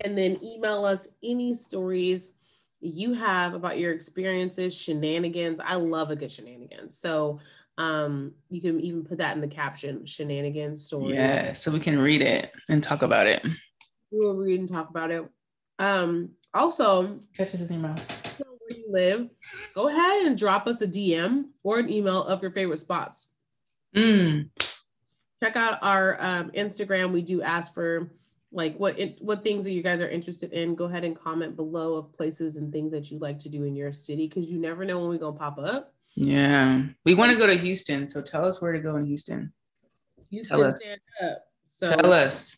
[0.03, 2.33] And then email us any stories
[2.79, 5.59] you have about your experiences, shenanigans.
[5.63, 6.97] I love a good shenanigans.
[6.97, 7.39] So
[7.77, 11.15] um, you can even put that in the caption shenanigans story.
[11.15, 11.53] yeah.
[11.53, 13.43] So we can read it and talk about it.
[14.11, 15.25] We will read and talk about it.
[15.79, 18.16] Um, also, Catch it in your mouth.
[18.89, 19.29] Live,
[19.73, 23.29] go ahead and drop us a DM or an email of your favorite spots.
[23.95, 24.49] Mm.
[25.41, 27.11] check out our um, Instagram.
[27.11, 28.11] We do ask for
[28.51, 30.75] like what it, what things that you guys are interested in.
[30.75, 33.75] Go ahead and comment below of places and things that you like to do in
[33.75, 35.93] your city because you never know when we're gonna pop up.
[36.15, 36.83] Yeah.
[37.05, 38.07] We want to go to Houston.
[38.07, 39.53] So tell us where to go in Houston.
[40.31, 40.81] Houston, Tell us.
[40.83, 41.43] stand up.
[41.63, 42.57] So Tell us.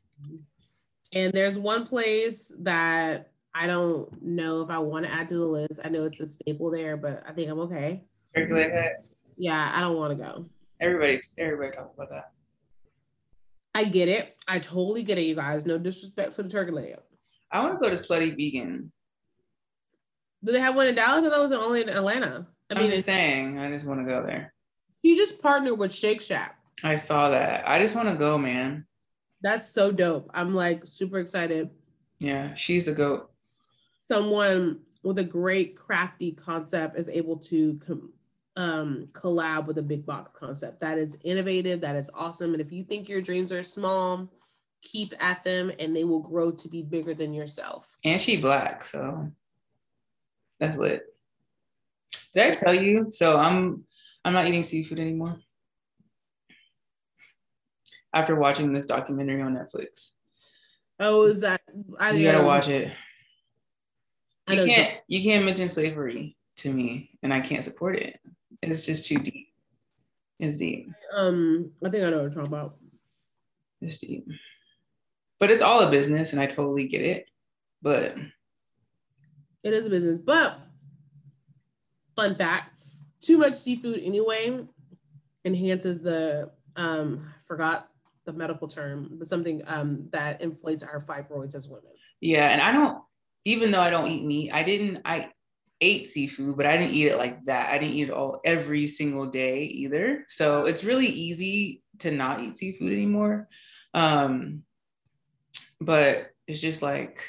[1.14, 5.44] and there's one place that I don't know if I want to add to the
[5.46, 5.82] list.
[5.84, 8.06] I know it's a staple there, but I think I'm okay.
[8.34, 9.04] Circulate that.
[9.38, 10.46] Yeah, I don't want to go.
[10.80, 12.32] Everybody, everybody talks about that.
[13.76, 14.38] I get it.
[14.48, 15.66] I totally get it, you guys.
[15.66, 16.96] No disrespect for the turkey leg.
[17.52, 18.94] I want to go to Slutty Vegan.
[20.42, 21.26] Do they have one in Dallas?
[21.26, 22.48] I thought it was only in Atlanta.
[22.72, 24.54] I I'm mean, just saying, I just want to go there.
[25.04, 26.58] you just partnered with Shake Shack.
[26.82, 27.68] I saw that.
[27.68, 28.86] I just want to go, man.
[29.42, 30.32] That's so dope.
[30.34, 31.72] I'm like super excited.
[32.20, 33.29] Yeah, she's the goat.
[34.10, 38.12] Someone with a great crafty concept is able to com-
[38.56, 40.82] um, collab with a big box concept.
[40.82, 41.82] That is innovative.
[41.82, 42.54] That is awesome.
[42.54, 44.28] And if you think your dreams are small,
[44.82, 47.96] keep at them and they will grow to be bigger than yourself.
[48.04, 49.32] And she black, so
[50.60, 51.06] that's lit.
[52.34, 53.08] Did I tell you?
[53.12, 53.84] So I'm
[54.26, 55.40] I'm not eating seafood anymore.
[58.12, 60.14] After watching this documentary on Netflix.
[61.00, 61.62] Oh, is that?
[62.00, 62.92] I You gotta watch it.
[64.50, 68.20] I You can't you can't mention slavery to me and I can't support it.
[68.62, 69.48] It's just too deep.
[70.40, 70.90] It's deep.
[71.14, 72.78] Um, I think I know what you're talking about.
[73.82, 74.28] It's deep.
[75.40, 77.30] But it's all a business and I totally get it.
[77.82, 78.16] But
[79.64, 80.60] It is a business, but
[82.16, 82.74] fun fact:
[83.22, 84.66] too much seafood anyway
[85.46, 87.90] enhances the um I forgot
[88.26, 91.92] the medical term, but something um that inflates our fibroids as women.
[92.22, 93.02] yeah, and I don't
[93.46, 95.32] even though I don't eat meat, I didn't I
[95.82, 97.70] ate seafood, but I didn't eat it like that.
[97.70, 100.26] I didn't eat it all every single day either.
[100.28, 103.48] So it's really easy to not eat seafood anymore.
[103.94, 104.64] Um
[105.82, 107.24] but it's just like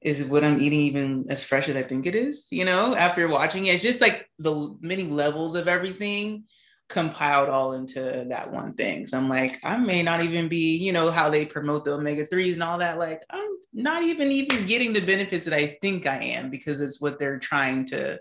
[0.00, 3.26] is what I'm eating even as fresh as I think it is, you know, after
[3.28, 3.74] watching it.
[3.74, 6.44] It's just like the many levels of everything.
[6.88, 9.06] compiled all into that one thing.
[9.06, 12.26] So I'm like, I may not even be, you know, how they promote the omega
[12.26, 12.98] 3s and all that.
[12.98, 17.00] Like, I'm not even even getting the benefits that I think I am because it's
[17.00, 18.18] what they're trying to.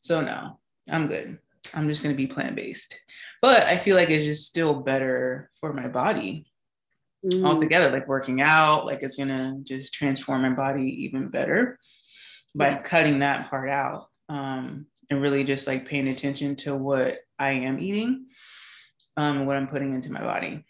[0.00, 0.58] So no,
[0.90, 1.38] I'm good.
[1.74, 2.98] I'm just gonna be plant-based.
[3.42, 6.46] But I feel like it's just still better for my body
[7.24, 7.44] mm.
[7.44, 7.90] altogether.
[7.90, 11.78] Like working out, like it's gonna just transform my body even better
[12.54, 12.78] by yeah.
[12.78, 14.08] cutting that part out.
[14.28, 18.26] Um, and really just like paying attention to what I am eating,
[19.16, 20.64] um, what I'm putting into my body.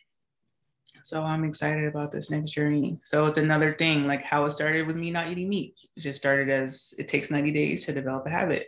[1.07, 2.99] So I'm excited about this next journey.
[3.05, 5.77] So it's another thing, like how it started with me not eating meat.
[5.97, 8.65] It just started as it takes 90 days to develop a habit,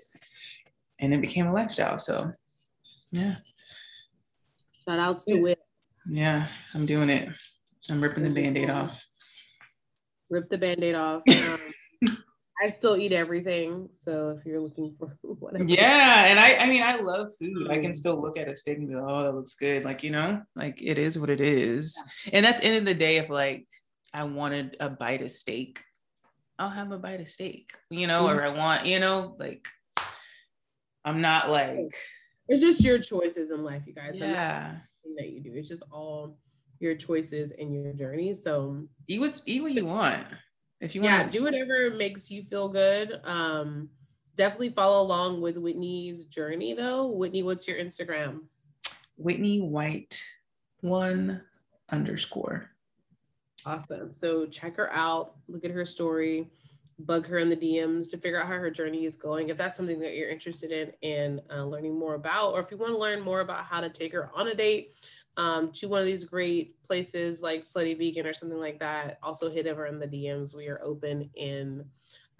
[1.01, 1.99] and it became a lifestyle.
[1.99, 2.31] So,
[3.11, 3.35] yeah.
[4.85, 5.59] Shout outs to it.
[6.09, 7.29] Yeah, I'm doing it.
[7.91, 9.05] I'm ripping the band-aid off.
[10.31, 11.23] Rip the band-aid off.
[12.07, 12.19] Um,
[12.61, 13.89] I still eat everything.
[13.93, 15.65] So if you're looking for whatever.
[15.65, 16.27] Yeah.
[16.27, 17.71] And I I mean I love food.
[17.71, 17.95] I can mm.
[17.95, 19.85] still look at a steak and be like, oh, that looks good.
[19.85, 21.97] Like, you know, like it is what it is.
[22.27, 22.31] Yeah.
[22.39, 23.67] And at the end of the day, if like
[24.13, 25.81] I wanted a bite of steak,
[26.59, 28.39] I'll have a bite of steak, you know, mm-hmm.
[28.39, 29.69] or I want, you know, like
[31.05, 31.95] I'm not like
[32.49, 34.13] it's just your choices in life, you guys.
[34.15, 34.77] Yeah.
[35.17, 35.53] That you do.
[35.55, 36.39] It's just all
[36.81, 38.35] your choices and your journey.
[38.35, 40.27] So eat what eat what you want
[40.81, 43.89] if you want yeah do whatever makes you feel good um
[44.39, 47.09] definitely follow along with whitney's journey though.
[47.09, 48.43] Whitney what's your instagram?
[49.17, 50.23] Whitney white
[50.81, 51.43] one
[51.91, 52.71] underscore.
[53.67, 54.13] Awesome.
[54.13, 56.49] So check her out look at her story
[57.01, 59.77] bug her in the dms to figure out how her journey is going if that's
[59.77, 62.99] something that you're interested in and uh, learning more about or if you want to
[62.99, 64.95] learn more about how to take her on a date
[65.39, 69.49] um, to one of these great places like Slutty Vegan or something like that, also
[69.49, 70.55] hit over in the DMs.
[70.55, 71.85] We are open and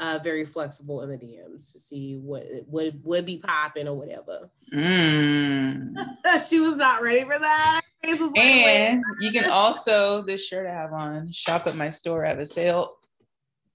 [0.01, 4.51] uh, very flexible in the DMs to see what would would be popping or whatever.
[4.75, 5.95] Mm.
[6.49, 7.81] she was not ready for that.
[8.05, 12.25] Like, and you can also this shirt I have on shop at my store.
[12.25, 12.97] I have a sale.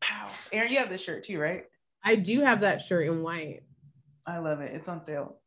[0.02, 1.66] Wow, Aaron, you have this shirt too, right?
[2.04, 3.62] I do have that shirt in white.
[4.26, 4.74] I love it.
[4.74, 5.38] It's on sale.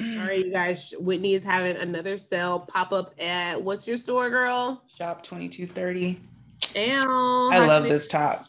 [0.00, 0.94] All right, you guys.
[0.98, 4.82] Whitney is having another sale pop up at what's your store, girl?
[4.96, 6.20] Shop 2230.
[6.72, 7.08] Damn.
[7.08, 8.44] I love this top.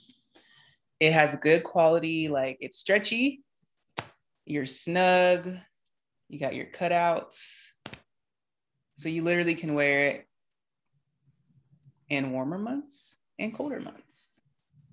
[1.00, 3.42] It has good quality, like it's stretchy,
[4.46, 5.58] you're snug,
[6.30, 7.40] you got your cutouts.
[8.98, 10.28] So you literally can wear it
[12.10, 14.42] in warmer months and colder months.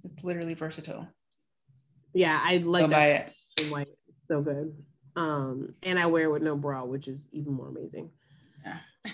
[0.03, 1.07] It's literally versatile.
[2.15, 2.97] Yeah, I like Go that.
[2.97, 3.33] Buy it.
[3.71, 3.89] White.
[4.25, 4.75] So good.
[5.17, 8.11] Um, and I wear it with no bra, which is even more amazing.
[8.65, 8.79] Yeah.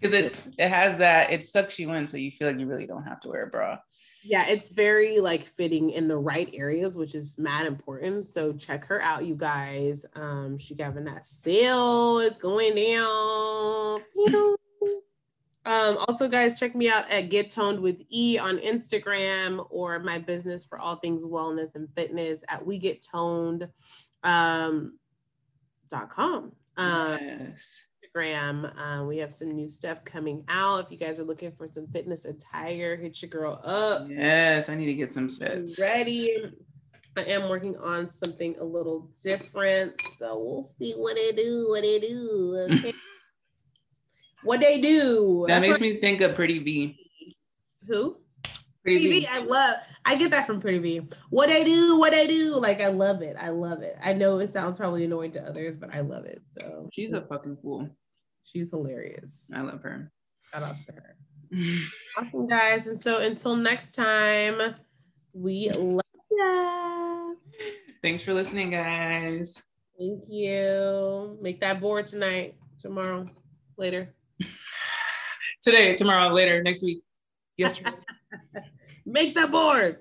[0.00, 2.88] Because it it has that, it sucks you in, so you feel like you really
[2.88, 3.78] don't have to wear a bra.
[4.24, 8.26] Yeah, it's very like fitting in the right areas, which is mad important.
[8.26, 10.04] So check her out, you guys.
[10.14, 14.00] Um, she having that sale is going down.
[15.64, 20.18] Um, also, guys, check me out at Get Toned with E on Instagram or my
[20.18, 23.68] business for all things wellness and fitness at We Get Toned.
[24.24, 24.98] Um,
[26.00, 26.52] com.
[26.76, 27.78] Um, yes.
[28.14, 28.72] Instagram.
[28.76, 30.84] Uh, we have some new stuff coming out.
[30.84, 34.08] If you guys are looking for some fitness attire, hit your girl up.
[34.08, 35.78] Yes, I need to get some sets.
[35.78, 36.52] Ready.
[37.16, 40.00] I am working on something a little different.
[40.16, 42.66] So we'll see what they do, what they do.
[42.70, 42.94] Okay.
[44.42, 45.44] what they do.
[45.48, 46.98] That That's makes me think of Pretty Vee.
[47.86, 48.16] Who?
[48.82, 49.26] Pretty Vee.
[49.26, 49.76] I love.
[50.04, 51.08] I get that from Pretty Vee.
[51.30, 52.56] What I do, what I do.
[52.58, 53.36] Like I love it.
[53.40, 53.96] I love it.
[54.02, 56.42] I know it sounds probably annoying to others, but I love it.
[56.48, 57.88] So she's a fucking fool.
[58.44, 59.50] She's hilarious.
[59.54, 60.10] I love her.
[60.52, 61.16] Shout out to her.
[62.18, 62.86] awesome guys.
[62.88, 64.74] And so until next time,
[65.32, 67.38] we love you.
[68.02, 69.62] Thanks for listening, guys.
[69.96, 71.38] Thank you.
[71.40, 73.26] Make that board tonight, tomorrow,
[73.76, 74.12] later.
[75.62, 77.04] Today, tomorrow, later, next week,
[77.56, 77.92] yesterday.
[79.06, 79.98] Make the board.